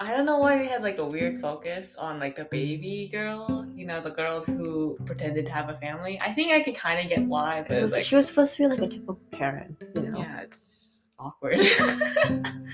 I 0.00 0.10
don't 0.10 0.26
know 0.26 0.38
why 0.38 0.58
they 0.58 0.66
had 0.66 0.82
like 0.82 0.98
a 0.98 1.04
weird 1.04 1.40
focus 1.40 1.94
on 1.94 2.18
like 2.18 2.34
the 2.34 2.46
baby 2.46 3.08
girl, 3.12 3.68
you 3.72 3.86
know, 3.86 4.00
the 4.00 4.10
girl 4.10 4.42
who 4.42 4.98
pretended 5.04 5.46
to 5.46 5.52
have 5.52 5.68
a 5.68 5.76
family. 5.76 6.18
I 6.20 6.32
think 6.32 6.52
I 6.52 6.60
can 6.60 6.74
kind 6.74 6.98
of 6.98 7.08
get 7.08 7.24
why, 7.24 7.64
but 7.68 7.80
was, 7.80 7.92
like, 7.92 8.02
she 8.02 8.16
was 8.16 8.26
supposed 8.26 8.56
to 8.56 8.64
be 8.64 8.66
like 8.66 8.80
a 8.80 8.88
typical 8.88 9.20
Karen, 9.30 9.76
you 9.94 10.02
know. 10.02 10.18
Yeah, 10.18 10.40
it's 10.40 10.91
awkward. 11.18 11.60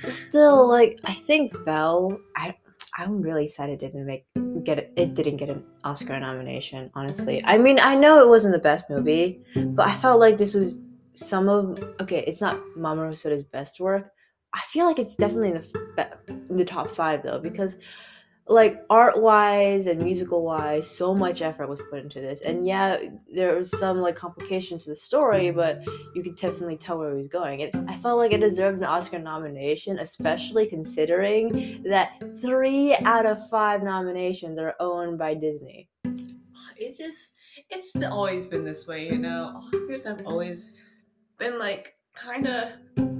Still, 0.02 0.68
like 0.68 1.00
I 1.04 1.14
think 1.14 1.52
Belle, 1.64 2.18
I 2.36 2.54
I'm 2.96 3.22
really 3.22 3.48
sad 3.48 3.70
it 3.70 3.78
didn't 3.78 4.06
make 4.06 4.26
get 4.64 4.78
it, 4.78 4.92
it 4.96 5.14
didn't 5.14 5.36
get 5.36 5.50
an 5.50 5.64
Oscar 5.84 6.18
nomination. 6.18 6.90
Honestly, 6.94 7.42
I 7.44 7.58
mean 7.58 7.78
I 7.80 7.94
know 7.94 8.20
it 8.20 8.28
wasn't 8.28 8.52
the 8.52 8.58
best 8.58 8.90
movie, 8.90 9.42
but 9.54 9.86
I 9.86 9.94
felt 9.96 10.20
like 10.20 10.38
this 10.38 10.54
was 10.54 10.82
some 11.14 11.48
of 11.48 11.78
okay. 12.00 12.24
It's 12.26 12.40
not 12.40 12.60
Mamoru 12.76 13.12
Hosoda's 13.12 13.44
best 13.44 13.80
work. 13.80 14.10
I 14.52 14.60
feel 14.68 14.86
like 14.86 14.98
it's 14.98 15.14
definitely 15.14 15.50
in 15.50 15.62
the 15.96 16.08
in 16.50 16.56
the 16.56 16.64
top 16.64 16.94
five 16.94 17.22
though 17.22 17.38
because 17.38 17.78
like 18.48 18.82
art 18.88 19.20
wise 19.20 19.86
and 19.86 20.00
musical 20.00 20.42
wise 20.42 20.88
so 20.88 21.14
much 21.14 21.42
effort 21.42 21.68
was 21.68 21.82
put 21.90 22.02
into 22.02 22.20
this. 22.20 22.40
And 22.40 22.66
yeah 22.66 22.98
there 23.32 23.54
was 23.54 23.70
some 23.78 23.98
like 23.98 24.16
complication 24.16 24.78
to 24.78 24.88
the 24.88 24.96
story 24.96 25.46
mm-hmm. 25.46 25.56
but 25.56 25.82
you 26.14 26.22
could 26.22 26.36
definitely 26.36 26.76
tell 26.76 26.98
where 26.98 27.10
he 27.10 27.16
was 27.16 27.28
going. 27.28 27.60
It, 27.60 27.74
i 27.88 27.96
felt 27.96 28.18
like 28.18 28.32
it 28.32 28.40
deserved 28.40 28.78
an 28.78 28.84
oscar 28.84 29.18
nomination 29.18 29.98
especially 29.98 30.66
considering 30.66 31.82
that 31.84 32.22
three 32.40 32.96
out 33.04 33.26
of 33.26 33.48
five 33.50 33.82
nominations 33.82 34.58
are 34.58 34.74
owned 34.80 35.18
by 35.18 35.34
disney. 35.34 35.88
It's 36.76 36.96
just 36.96 37.32
it's 37.70 37.92
been, 37.92 38.04
always 38.04 38.46
been 38.46 38.64
this 38.64 38.86
way 38.86 39.06
you 39.06 39.18
know? 39.18 39.62
Oscars 39.74 40.04
have 40.04 40.26
always 40.26 40.72
been 41.38 41.58
like 41.58 41.96
kind 42.14 42.46
of 42.46 42.72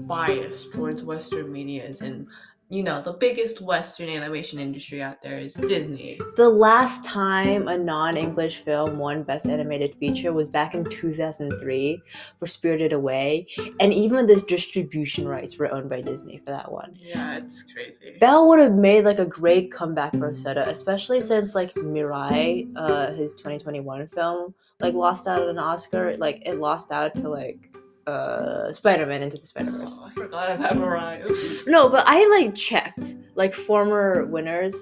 biased 0.07 0.73
towards 0.73 1.03
western 1.03 1.53
medias 1.53 2.01
and 2.01 2.27
you 2.71 2.83
know, 2.83 3.01
the 3.01 3.15
biggest 3.15 3.63
Western 3.63 4.11
animation 4.11 4.59
industry 4.59 5.01
out 5.01 5.23
there 5.23 5.39
is 5.39 5.55
Disney. 5.55 6.19
The 6.37 6.49
last 6.49 7.03
time 7.03 7.67
a 7.67 7.79
non 7.79 8.19
English 8.19 8.59
film 8.59 8.99
won 8.99 9.23
Best 9.23 9.47
Animated 9.47 9.97
Feature 9.99 10.35
was 10.35 10.51
back 10.51 10.75
in 10.75 10.85
2003 10.85 12.03
for 12.39 12.47
Spirited 12.47 12.93
Away, 12.93 13.47
and 13.81 13.93
even 13.93 14.27
the 14.27 14.37
distribution 14.37 15.27
rights 15.27 15.57
were 15.57 15.73
owned 15.73 15.89
by 15.89 16.03
Disney 16.03 16.39
for 16.45 16.51
that 16.51 16.71
one. 16.71 16.93
Yeah, 16.95 17.39
it's 17.39 17.63
crazy. 17.63 18.17
Belle 18.21 18.47
would 18.49 18.59
have 18.59 18.75
made 18.75 19.07
like 19.07 19.19
a 19.19 19.27
great 19.27 19.73
comeback 19.73 20.13
for 20.13 20.33
Hosoda, 20.33 20.67
especially 20.67 21.23
since 21.23 21.55
like 21.55 21.73
Mirai, 21.75 22.71
uh, 22.77 23.13
his 23.13 23.35
2021 23.35 24.09
film, 24.09 24.55
like 24.81 24.93
lost 24.93 25.27
out 25.27 25.41
on 25.41 25.49
an 25.49 25.59
Oscar. 25.59 26.19
Like 26.19 26.43
it 26.45 26.59
lost 26.59 26.93
out 26.93 27.15
to 27.17 27.31
like 27.31 27.71
uh 28.09 28.73
Spider-Man 28.73 29.23
into 29.23 29.37
the 29.39 29.47
Spider-Verse. 29.47 29.95
Oh, 29.99 30.05
I 30.07 30.11
forgot 30.11 30.51
about 30.53 30.77
Mirai. 30.77 31.67
no, 31.75 31.89
but 31.89 32.05
I 32.07 32.27
like 32.39 32.55
checked 32.55 33.15
like 33.35 33.53
former 33.55 34.25
winners 34.27 34.75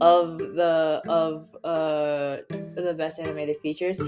of 0.00 0.38
the 0.38 1.02
of 1.08 1.48
uh 1.64 2.38
the 2.76 2.94
best 2.96 3.18
animated 3.18 3.56
features. 3.60 3.98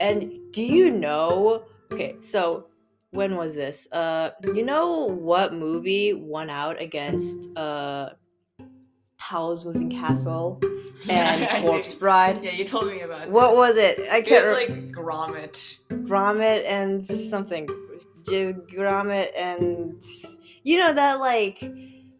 And 0.00 0.18
do 0.52 0.62
you 0.62 0.90
know 0.90 1.64
okay, 1.92 2.16
so 2.20 2.66
when 3.10 3.36
was 3.36 3.54
this? 3.54 3.88
Uh 3.92 4.30
you 4.54 4.64
know 4.64 4.88
what 5.30 5.54
movie 5.54 6.12
won 6.12 6.50
out 6.50 6.80
against 6.80 7.38
uh 7.56 8.10
Howl's 9.16 9.64
Moving 9.64 9.88
Castle 9.90 10.60
and 11.08 11.62
Corpse 11.64 11.94
Bride. 11.94 12.40
Yeah, 12.44 12.50
you 12.50 12.64
told 12.66 12.86
me 12.88 13.00
about 13.00 13.30
What 13.30 13.50
this. 13.50 13.56
was 13.56 13.76
it? 13.76 14.00
I 14.12 14.20
can't 14.20 14.46
was 14.46 14.68
remember. 14.68 15.02
like 15.02 15.06
Gromit. 15.06 15.78
Gromit 16.08 16.64
and 16.66 17.04
something. 17.06 17.66
J- 18.28 18.54
Gromit 18.54 19.30
and 19.36 20.02
you 20.62 20.78
know 20.78 20.92
that 20.92 21.20
like 21.20 21.62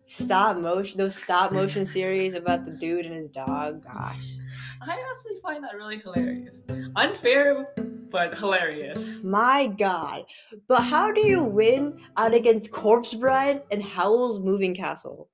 stop 0.06 0.56
motion 0.56 0.98
those 0.98 1.16
stop 1.16 1.52
motion 1.52 1.86
series 1.86 2.34
about 2.34 2.66
the 2.66 2.72
dude 2.72 3.06
and 3.06 3.14
his 3.14 3.28
dog. 3.28 3.82
Gosh, 3.84 4.34
I 4.82 4.92
honestly 4.92 5.40
find 5.42 5.64
that 5.64 5.74
really 5.74 5.98
hilarious. 5.98 6.60
Unfair, 6.96 7.74
but 8.10 8.36
hilarious. 8.38 9.22
my 9.24 9.66
God! 9.66 10.24
But 10.68 10.82
how 10.82 11.10
do 11.12 11.26
you 11.26 11.42
win 11.42 11.98
out 12.16 12.34
against 12.34 12.70
Corpse 12.72 13.14
Bride 13.14 13.62
and 13.70 13.82
Howl's 13.82 14.40
Moving 14.40 14.74
Castle? 14.74 15.28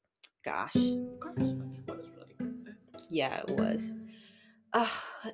Gosh, 0.44 0.72
Gromit's 0.74 1.52
funny, 1.52 1.80
but 1.87 1.98
really 1.98 2.35
good. 2.38 2.74
yeah, 3.11 3.42
it 3.46 3.50
was. 3.50 3.94
Uh, 4.72 4.87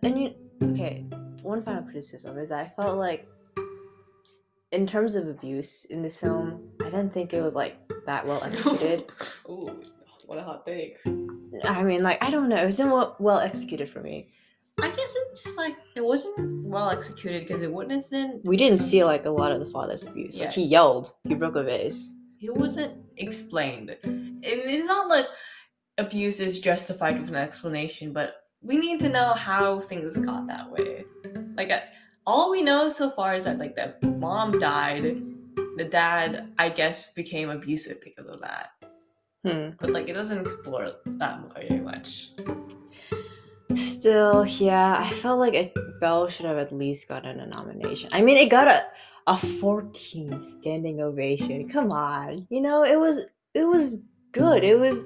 and 0.03 0.19
you 0.19 0.35
okay? 0.73 1.05
One 1.43 1.63
final 1.63 1.83
criticism 1.85 2.39
is 2.39 2.51
I 2.51 2.73
felt 2.77 2.97
like. 2.99 3.29
In 4.73 4.87
terms 4.87 5.15
of 5.15 5.29
abuse 5.29 5.85
in 5.87 6.03
this 6.03 6.21
film, 6.21 6.71
I 6.83 6.87
didn't 6.87 7.13
think 7.13 7.33
it 7.33 7.41
was 7.41 7.55
like 7.55 7.77
that 8.07 8.27
well 8.27 8.43
executed. 8.43 9.07
Ooh, 9.49 9.81
what 10.27 10.39
a 10.39 10.43
hot 10.43 10.67
take. 10.67 10.99
I 11.65 11.83
mean, 11.85 12.03
like 12.03 12.23
I 12.23 12.31
don't 12.31 12.49
know. 12.49 12.57
It 12.57 12.65
wasn't 12.65 12.91
well, 12.91 13.17
well 13.19 13.39
executed 13.39 13.89
for 13.89 14.01
me. 14.01 14.29
I 14.83 14.89
guess 14.91 15.15
it's 15.17 15.45
just 15.45 15.57
like 15.57 15.77
it 15.95 16.05
wasn't 16.05 16.67
well 16.67 16.91
executed 16.91 17.47
because 17.47 17.63
it 17.63 17.73
wasn't. 17.73 18.45
We 18.45 18.57
didn't 18.57 18.81
see 18.81 19.05
like 19.05 19.25
a 19.25 19.31
lot 19.31 19.53
of 19.53 19.61
the 19.61 19.67
father's 19.67 20.05
abuse. 20.05 20.37
Yeah. 20.37 20.47
Like 20.47 20.55
he 20.55 20.65
yelled, 20.65 21.13
he 21.25 21.35
broke 21.35 21.57
a 21.57 21.63
vase. 21.63 22.15
It 22.43 22.55
wasn't 22.55 22.93
explained, 23.17 23.97
and 24.05 24.43
it's 24.45 24.89
not 24.89 25.09
like 25.09 25.27
abuse 25.99 26.41
is 26.41 26.59
justified 26.59 27.19
with 27.19 27.29
an 27.29 27.37
explanation, 27.37 28.13
but 28.13 28.43
we 28.63 28.77
need 28.77 29.01
to 29.01 29.09
know 29.09 29.33
how 29.33 29.81
things 29.81 30.17
got 30.19 30.47
that 30.49 30.71
way. 30.71 31.05
Like, 31.57 31.71
I- 31.71 31.85
all 32.27 32.51
we 32.51 32.63
know 32.63 32.91
so 32.91 33.11
far 33.11 33.35
is 33.35 33.45
that 33.45 33.59
like 33.59 33.77
the 33.77 33.95
mom 34.09 34.59
died, 34.59 35.23
the 35.77 35.85
dad, 35.85 36.53
I 36.59 36.69
guess, 36.69 37.13
became 37.13 37.51
abusive 37.51 38.01
because 38.03 38.27
of 38.27 38.41
that. 38.41 38.71
Hmm. 39.45 39.71
But 39.79 39.91
like, 39.91 40.09
it 40.09 40.15
doesn't 40.15 40.45
explore 40.45 40.91
that 41.07 41.55
very 41.55 41.81
much. 41.81 42.31
Still, 43.77 44.45
yeah, 44.47 44.99
I 44.99 45.11
felt 45.15 45.39
like 45.39 45.55
it, 45.55 45.75
Belle 46.01 46.29
should 46.29 46.47
have 46.47 46.59
at 46.59 46.73
least 46.73 47.09
gotten 47.09 47.41
a 47.41 47.47
nomination. 47.47 48.11
I 48.13 48.23
mean, 48.23 48.37
it 48.37 48.49
got 48.49 48.69
a 48.69 48.87
a 49.29 49.37
14 49.37 50.41
standing 50.41 51.01
ovation. 51.01 51.69
Come 51.69 51.91
on, 51.91 52.47
you 52.49 52.61
know, 52.61 52.85
it 52.85 52.99
was 52.99 53.21
it 53.55 53.65
was 53.65 54.01
good. 54.33 54.63
It 54.65 54.79
was 54.79 55.03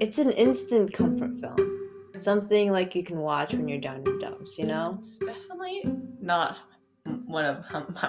it's 0.00 0.18
an 0.18 0.30
instant 0.32 0.92
comfort 0.92 1.38
film. 1.40 1.79
Something 2.20 2.70
like 2.70 2.94
you 2.94 3.02
can 3.02 3.18
watch 3.18 3.52
when 3.52 3.68
you're 3.68 3.80
down 3.80 3.96
in 3.96 4.04
the 4.04 4.18
dumps. 4.20 4.58
You 4.58 4.66
know. 4.66 4.98
It's 5.00 5.18
definitely 5.18 5.84
not 6.20 6.58
one 7.26 7.44
of 7.44 7.64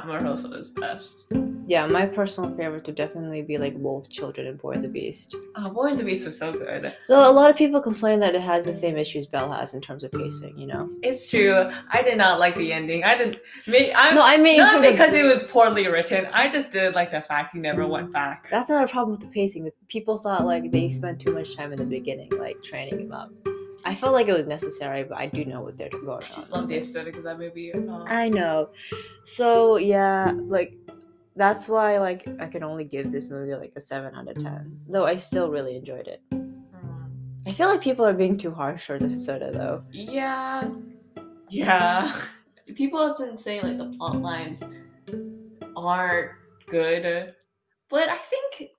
Marosa's 0.05 0.71
best. 0.71 1.31
Yeah, 1.67 1.85
my 1.85 2.05
personal 2.05 2.49
favorite 2.57 2.85
would 2.85 2.95
definitely 2.95 3.41
be 3.43 3.57
like 3.57 3.73
Wolf 3.77 4.09
Children 4.09 4.47
and 4.47 4.61
Boy 4.61 4.71
and 4.71 4.83
the 4.83 4.89
Beast. 4.89 5.35
Oh, 5.55 5.69
Boy 5.69 5.85
and 5.87 5.99
the 5.99 6.03
Beast 6.03 6.25
was 6.25 6.37
so 6.37 6.51
good. 6.51 6.93
Though 7.07 7.29
a 7.29 7.31
lot 7.31 7.49
of 7.49 7.55
people 7.55 7.79
complain 7.79 8.19
that 8.19 8.35
it 8.35 8.41
has 8.41 8.65
the 8.65 8.73
same 8.73 8.97
issues 8.97 9.27
Belle 9.27 9.51
has 9.53 9.73
in 9.73 9.79
terms 9.79 10.03
of 10.03 10.11
pacing, 10.11 10.57
you 10.57 10.67
know? 10.67 10.89
It's 11.01 11.29
true. 11.29 11.71
I 11.89 12.01
did 12.01 12.17
not 12.17 12.39
like 12.39 12.55
the 12.55 12.73
ending. 12.73 13.05
I 13.05 13.17
didn't. 13.17 13.39
Me, 13.67 13.93
I'm 13.95 14.15
No, 14.15 14.23
I 14.23 14.35
mean, 14.35 14.57
not 14.57 14.81
because 14.81 15.13
it 15.13 15.23
was 15.23 15.43
poorly 15.43 15.87
written. 15.87 16.27
I 16.33 16.49
just 16.49 16.71
did 16.71 16.93
like 16.93 17.11
the 17.11 17.21
fact 17.21 17.53
he 17.53 17.59
never 17.59 17.87
went 17.87 18.11
back. 18.11 18.49
that's 18.49 18.69
not 18.69 18.83
a 18.83 18.87
problem 18.87 19.11
with 19.17 19.21
the 19.21 19.33
pacing. 19.33 19.69
People 19.87 20.17
thought 20.17 20.45
like 20.45 20.71
they 20.71 20.89
spent 20.89 21.21
too 21.21 21.31
much 21.31 21.55
time 21.55 21.71
in 21.71 21.79
the 21.79 21.85
beginning, 21.85 22.31
like 22.37 22.61
training 22.63 22.99
him 22.99 23.13
up. 23.13 23.31
I 23.85 23.95
felt 23.95 24.13
like 24.13 24.27
it 24.27 24.33
was 24.33 24.45
necessary, 24.47 25.03
but 25.03 25.17
I 25.17 25.25
do 25.27 25.43
know 25.45 25.61
what 25.61 25.77
they're 25.77 25.89
going 25.89 26.07
on. 26.07 26.23
I 26.23 26.25
just 26.27 26.51
love 26.51 26.67
the 26.67 26.77
aesthetic 26.77 27.15
of 27.17 27.23
that 27.23 27.39
movie. 27.39 27.73
Uh, 27.73 28.03
I 28.07 28.29
know. 28.29 28.69
So 29.25 29.77
yeah, 29.77 30.33
like 30.35 30.75
that's 31.35 31.67
why 31.67 31.97
like 31.97 32.27
I 32.39 32.47
can 32.47 32.63
only 32.63 32.83
give 32.83 33.11
this 33.11 33.29
movie 33.29 33.55
like 33.55 33.73
a 33.75 33.81
seven 33.81 34.13
out 34.15 34.27
of 34.27 34.41
ten. 34.41 34.79
Though 34.87 35.05
I 35.05 35.15
still 35.17 35.49
really 35.49 35.75
enjoyed 35.75 36.07
it. 36.07 36.21
mm, 36.31 37.09
I 37.47 37.51
feel 37.53 37.69
like 37.69 37.81
people 37.81 38.05
are 38.05 38.13
being 38.13 38.37
too 38.37 38.51
harsh 38.51 38.85
towards 38.87 39.07
the 39.07 39.17
Soda 39.17 39.51
though. 39.51 39.83
yeah, 39.91 40.69
yeah. 41.49 42.13
People 42.75 43.05
have 43.05 43.17
been 43.17 43.37
saying 43.37 43.63
like 43.63 43.77
the 43.77 43.97
plot 43.97 44.21
lines 44.21 44.63
aren't 45.75 46.31
good, 46.67 47.33
but 47.89 48.09
I 48.09 48.15
think 48.17 48.69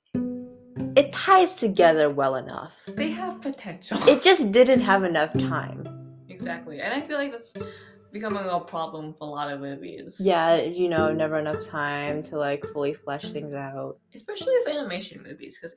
ties 1.23 1.55
together 1.55 2.11
well 2.11 2.35
enough. 2.37 2.73
they 2.87 3.11
have 3.11 3.41
potential. 3.41 3.99
It 4.09 4.23
just 4.23 4.51
didn't 4.53 4.81
have 4.81 5.05
enough 5.13 5.33
time. 5.39 5.87
exactly, 6.29 6.81
and 6.81 6.93
I 6.93 7.01
feel 7.01 7.19
like 7.19 7.33
that's 7.33 7.55
becoming 8.13 8.45
a 8.45 8.61
problem 8.61 9.07
with 9.09 9.17
a 9.21 9.25
lot 9.25 9.51
of 9.51 9.61
movies. 9.61 10.21
Yeah, 10.21 10.57
you 10.57 10.89
know, 10.89 11.13
never 11.13 11.39
enough 11.39 11.65
time 11.65 12.23
to 12.25 12.39
like 12.39 12.65
fully 12.73 12.93
flesh 12.93 13.31
things 13.33 13.55
out. 13.55 13.99
especially 14.15 14.53
with 14.59 14.75
animation 14.75 15.23
movies, 15.23 15.59
because 15.59 15.75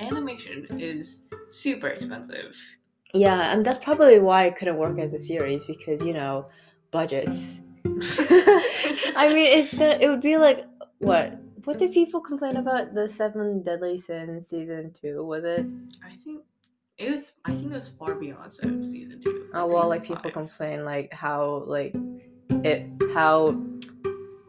animation 0.00 0.66
is 0.80 1.22
super 1.50 1.88
expensive. 1.88 2.56
Yeah, 3.14 3.52
and 3.52 3.64
that's 3.64 3.82
probably 3.84 4.18
why 4.18 4.46
it 4.46 4.56
couldn't 4.56 4.78
work 4.78 4.98
as 4.98 5.14
a 5.14 5.18
series 5.18 5.64
because 5.64 6.02
you 6.02 6.14
know, 6.14 6.46
budgets. 6.90 7.60
I 7.86 9.30
mean, 9.32 9.46
it's 9.58 9.74
gonna. 9.74 9.98
It 10.00 10.08
would 10.08 10.22
be 10.22 10.36
like 10.36 10.66
what? 10.98 11.38
What 11.66 11.80
did 11.80 11.90
people 11.90 12.20
complain 12.20 12.58
about 12.58 12.94
the 12.94 13.08
Seven 13.08 13.64
Deadly 13.64 13.98
Sins 13.98 14.46
season 14.46 14.92
two? 14.92 15.24
Was 15.24 15.42
it? 15.42 15.66
I 16.04 16.14
think 16.14 16.42
it 16.96 17.10
was. 17.10 17.32
I 17.44 17.56
think 17.56 17.72
it 17.72 17.74
was 17.74 17.88
far 17.88 18.14
beyond 18.14 18.52
se- 18.52 18.84
season 18.84 19.20
two. 19.20 19.50
Oh 19.52 19.66
well, 19.66 19.88
like 19.88 20.04
people 20.04 20.22
five. 20.22 20.32
complain 20.32 20.84
like 20.84 21.12
how 21.12 21.64
like 21.66 21.92
it 22.62 22.86
how 23.12 23.60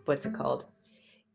what's 0.05 0.27
it 0.27 0.35
called? 0.35 0.67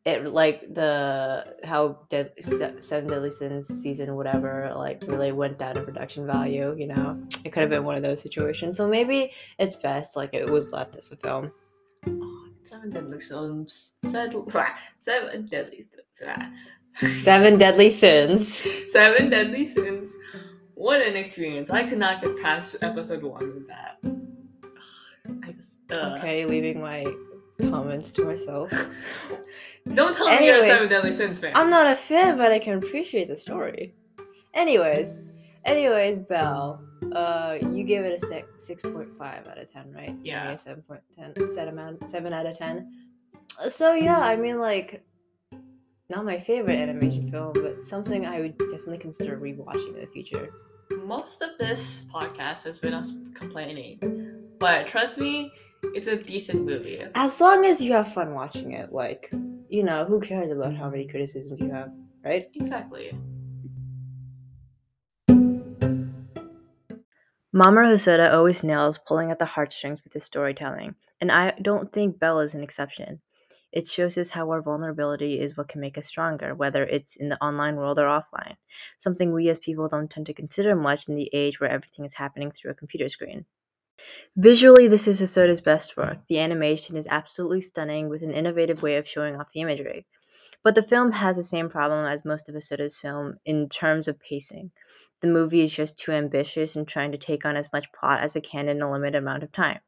It 0.04 0.32
like 0.32 0.72
the 0.72 1.56
how 1.64 1.98
Dead, 2.10 2.30
Se- 2.40 2.76
Seven 2.78 3.10
Deadly 3.10 3.32
Sins 3.32 3.66
season 3.66 4.14
whatever 4.14 4.72
like 4.76 5.02
really 5.08 5.32
went 5.32 5.58
down 5.58 5.76
in 5.76 5.84
production 5.84 6.28
value. 6.28 6.76
You 6.78 6.86
know, 6.86 7.20
it 7.44 7.50
could 7.50 7.62
have 7.62 7.70
been 7.70 7.82
one 7.82 7.96
of 7.96 8.04
those 8.04 8.22
situations. 8.22 8.76
So 8.76 8.86
maybe 8.86 9.32
it's 9.58 9.74
best 9.74 10.14
like 10.14 10.32
it 10.32 10.48
was 10.48 10.68
left 10.68 10.94
as 10.94 11.10
a 11.10 11.16
film. 11.16 11.50
Seven 12.62 12.90
deadly 12.90 13.20
sins. 13.20 13.92
Seven, 14.06 14.46
seven 14.98 15.44
deadly 15.46 15.84
sins. 15.84 17.18
Seven 17.22 17.58
Deadly 17.58 17.90
Sins. 17.90 18.62
Seven 18.92 19.30
deadly 19.30 19.66
sins. 19.66 20.14
What 20.74 21.00
an 21.00 21.16
experience! 21.16 21.70
I 21.70 21.84
could 21.84 21.98
not 21.98 22.20
get 22.22 22.40
past 22.42 22.76
episode 22.82 23.22
one 23.22 23.54
with 23.54 23.68
that. 23.68 23.98
I 25.46 25.52
just. 25.52 25.78
Uh, 25.90 26.16
Okay, 26.18 26.44
leaving 26.44 26.80
my 26.80 27.06
comments 27.60 28.12
to 28.12 28.24
myself. 28.24 28.70
Don't 29.94 30.14
tell 30.16 30.28
me 30.28 30.46
you're 30.46 30.64
a 30.64 30.68
seven 30.68 30.88
deadly 30.88 31.14
sins 31.16 31.38
fan. 31.38 31.52
I'm 31.54 31.70
not 31.70 31.86
a 31.90 31.96
fan, 31.96 32.36
but 32.36 32.52
I 32.52 32.58
can 32.58 32.78
appreciate 32.78 33.28
the 33.28 33.36
story. 33.36 33.94
Anyways, 34.54 35.22
anyways, 35.64 36.20
Belle, 36.20 36.82
uh, 37.14 37.58
you 37.60 37.84
gave 37.84 38.02
it 38.04 38.22
a 38.22 38.26
six 38.26 38.64
six 38.64 38.82
point 38.82 39.08
five 39.18 39.46
out 39.46 39.58
of 39.58 39.70
ten, 39.70 39.92
right? 39.92 40.16
Yeah. 40.22 40.54
Seven 40.56 40.82
point 40.82 41.00
ten, 41.14 41.34
seven 41.48 41.78
out 41.78 42.08
seven 42.08 42.32
out 42.32 42.46
of 42.46 42.56
ten. 42.58 42.90
So 43.68 43.94
yeah, 43.94 44.18
I 44.18 44.36
mean, 44.36 44.58
like, 44.58 45.04
not 46.08 46.24
my 46.24 46.38
favorite 46.38 46.78
animation 46.78 47.30
film, 47.30 47.52
but 47.54 47.84
something 47.84 48.26
I 48.26 48.40
would 48.40 48.56
definitely 48.58 48.98
consider 48.98 49.36
rewatching 49.38 49.94
in 49.94 50.00
the 50.00 50.06
future. 50.06 50.50
Most 51.04 51.42
of 51.42 51.58
this 51.58 52.04
podcast 52.12 52.64
has 52.64 52.78
been 52.78 52.94
us 52.94 53.12
complaining, 53.34 53.98
but 54.58 54.86
trust 54.86 55.18
me, 55.18 55.52
it's 55.94 56.06
a 56.06 56.16
decent 56.16 56.64
movie. 56.64 57.02
As 57.14 57.40
long 57.40 57.64
as 57.66 57.80
you 57.80 57.92
have 57.92 58.12
fun 58.12 58.34
watching 58.34 58.72
it, 58.72 58.92
like, 58.92 59.30
you 59.68 59.82
know, 59.82 60.04
who 60.04 60.20
cares 60.20 60.50
about 60.50 60.76
how 60.76 60.88
many 60.88 61.06
criticisms 61.06 61.60
you 61.60 61.70
have, 61.70 61.90
right? 62.24 62.48
Exactly. 62.54 63.12
Mamoru 67.54 67.92
Hosoda 67.92 68.32
always 68.32 68.64
nails 68.64 68.96
pulling 68.96 69.30
at 69.30 69.38
the 69.38 69.44
heartstrings 69.44 70.02
with 70.02 70.14
his 70.14 70.24
storytelling, 70.24 70.94
and 71.20 71.30
I 71.30 71.52
don't 71.60 71.92
think 71.92 72.18
Belle 72.18 72.40
is 72.40 72.54
an 72.54 72.62
exception. 72.62 73.20
It 73.70 73.86
shows 73.86 74.16
us 74.16 74.30
how 74.30 74.48
our 74.50 74.62
vulnerability 74.62 75.38
is 75.38 75.54
what 75.54 75.68
can 75.68 75.82
make 75.82 75.98
us 75.98 76.06
stronger, 76.06 76.54
whether 76.54 76.84
it's 76.84 77.14
in 77.14 77.28
the 77.28 77.42
online 77.44 77.76
world 77.76 77.98
or 77.98 78.06
offline, 78.06 78.56
something 78.96 79.32
we 79.32 79.50
as 79.50 79.58
people 79.58 79.86
don't 79.86 80.10
tend 80.10 80.24
to 80.26 80.32
consider 80.32 80.74
much 80.74 81.08
in 81.08 81.14
the 81.14 81.28
age 81.34 81.60
where 81.60 81.68
everything 81.68 82.06
is 82.06 82.14
happening 82.14 82.50
through 82.50 82.70
a 82.70 82.74
computer 82.74 83.10
screen. 83.10 83.44
Visually, 84.34 84.88
this 84.88 85.06
is 85.06 85.20
Hosoda's 85.20 85.60
best 85.60 85.94
work. 85.94 86.26
The 86.28 86.38
animation 86.38 86.96
is 86.96 87.06
absolutely 87.10 87.60
stunning 87.60 88.08
with 88.08 88.22
an 88.22 88.32
innovative 88.32 88.80
way 88.80 88.96
of 88.96 89.06
showing 89.06 89.36
off 89.36 89.52
the 89.52 89.60
imagery. 89.60 90.06
But 90.64 90.74
the 90.74 90.82
film 90.82 91.12
has 91.12 91.36
the 91.36 91.44
same 91.44 91.68
problem 91.68 92.06
as 92.06 92.24
most 92.24 92.48
of 92.48 92.54
Hosoda's 92.54 92.96
film 92.96 93.34
in 93.44 93.68
terms 93.68 94.08
of 94.08 94.18
pacing 94.20 94.70
the 95.22 95.28
movie 95.28 95.62
is 95.62 95.72
just 95.72 95.98
too 95.98 96.12
ambitious 96.12 96.74
in 96.76 96.84
trying 96.84 97.12
to 97.12 97.18
take 97.18 97.44
on 97.46 97.56
as 97.56 97.72
much 97.72 97.92
plot 97.92 98.20
as 98.20 98.34
it 98.34 98.42
can 98.42 98.68
in 98.68 98.82
a 98.82 98.90
limited 98.90 99.14
amount 99.14 99.44
of 99.44 99.52
time. 99.52 99.78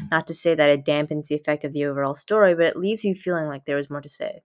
Mm. 0.00 0.10
Not 0.10 0.26
to 0.26 0.34
say 0.34 0.54
that 0.54 0.70
it 0.70 0.86
dampens 0.86 1.28
the 1.28 1.34
effect 1.34 1.64
of 1.64 1.74
the 1.74 1.84
overall 1.84 2.14
story, 2.14 2.54
but 2.54 2.64
it 2.64 2.76
leaves 2.76 3.04
you 3.04 3.14
feeling 3.14 3.46
like 3.46 3.66
there 3.66 3.78
is 3.78 3.90
more 3.90 4.00
to 4.00 4.08
say. 4.08 4.40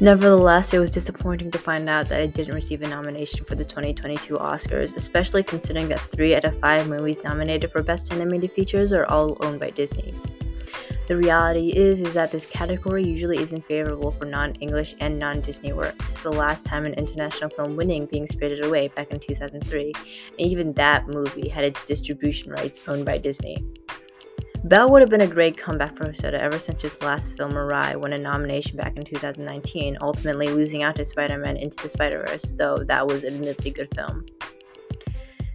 Nevertheless, 0.00 0.74
it 0.74 0.80
was 0.80 0.90
disappointing 0.90 1.52
to 1.52 1.58
find 1.58 1.88
out 1.88 2.08
that 2.08 2.20
it 2.20 2.34
didn't 2.34 2.54
receive 2.54 2.82
a 2.82 2.88
nomination 2.88 3.44
for 3.44 3.54
the 3.54 3.64
2022 3.64 4.34
Oscars, 4.34 4.94
especially 4.96 5.44
considering 5.44 5.86
that 5.88 6.00
three 6.00 6.34
out 6.34 6.44
of 6.44 6.58
five 6.58 6.88
movies 6.88 7.18
nominated 7.22 7.70
for 7.70 7.80
Best 7.80 8.12
Animated 8.12 8.50
Features 8.52 8.92
are 8.92 9.06
all 9.06 9.36
owned 9.40 9.60
by 9.60 9.70
Disney. 9.70 10.12
The 11.06 11.16
reality 11.18 11.68
is 11.68 12.00
is 12.00 12.14
that 12.14 12.32
this 12.32 12.46
category 12.46 13.04
usually 13.04 13.38
isn't 13.38 13.66
favorable 13.66 14.12
for 14.12 14.24
non-English 14.24 14.94
and 15.00 15.18
non-Disney 15.18 15.74
works. 15.74 16.22
The 16.22 16.30
last 16.30 16.64
time 16.64 16.86
an 16.86 16.94
international 16.94 17.50
film 17.50 17.76
winning 17.76 18.06
being 18.06 18.26
Spirited 18.26 18.64
Away 18.64 18.88
back 18.88 19.10
in 19.10 19.20
2003, 19.20 19.92
and 19.94 20.40
even 20.40 20.72
that 20.72 21.06
movie 21.08 21.50
had 21.50 21.62
its 21.62 21.84
distribution 21.84 22.52
rights 22.52 22.80
owned 22.88 23.04
by 23.04 23.18
Disney. 23.18 23.62
Belle 24.64 24.88
would 24.88 25.02
have 25.02 25.10
been 25.10 25.20
a 25.20 25.26
great 25.26 25.58
comeback 25.58 25.94
for 25.94 26.06
Hosoda 26.06 26.38
ever 26.38 26.58
since 26.58 26.80
his 26.80 27.02
last 27.02 27.36
film 27.36 27.52
Mirai 27.52 27.96
won 27.96 28.14
a 28.14 28.18
nomination 28.18 28.78
back 28.78 28.96
in 28.96 29.04
2019, 29.04 29.98
ultimately 30.00 30.48
losing 30.48 30.82
out 30.82 30.96
to 30.96 31.04
Spider-Man 31.04 31.58
Into 31.58 31.82
the 31.82 31.88
Spider-Verse, 31.90 32.54
though 32.56 32.78
that 32.78 33.06
was 33.06 33.24
admittedly 33.24 33.72
good 33.72 33.94
film. 33.94 34.24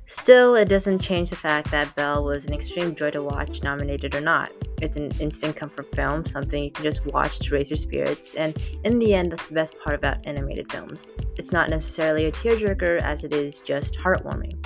Still, 0.09 0.55
it 0.55 0.67
doesn't 0.67 1.03
change 1.03 1.29
the 1.29 1.35
fact 1.35 1.69
that 1.69 1.95
Belle 1.95 2.23
was 2.23 2.45
an 2.45 2.53
extreme 2.55 2.95
joy 2.95 3.11
to 3.11 3.21
watch, 3.21 3.61
nominated 3.61 4.15
or 4.15 4.21
not. 4.21 4.51
It's 4.81 4.97
an 4.97 5.11
instant 5.19 5.55
comfort 5.55 5.93
film, 5.95 6.25
something 6.25 6.63
you 6.63 6.71
can 6.71 6.83
just 6.83 7.05
watch 7.05 7.37
to 7.37 7.53
raise 7.53 7.69
your 7.69 7.77
spirits, 7.77 8.33
and 8.33 8.57
in 8.83 8.97
the 8.97 9.13
end, 9.13 9.31
that's 9.31 9.49
the 9.49 9.53
best 9.53 9.77
part 9.77 9.93
about 9.93 10.25
animated 10.25 10.71
films. 10.71 11.13
It's 11.37 11.51
not 11.51 11.69
necessarily 11.69 12.25
a 12.25 12.31
tearjerker 12.31 12.99
as 13.03 13.23
it 13.23 13.33
is 13.33 13.59
just 13.59 13.99
heartwarming. 13.99 14.57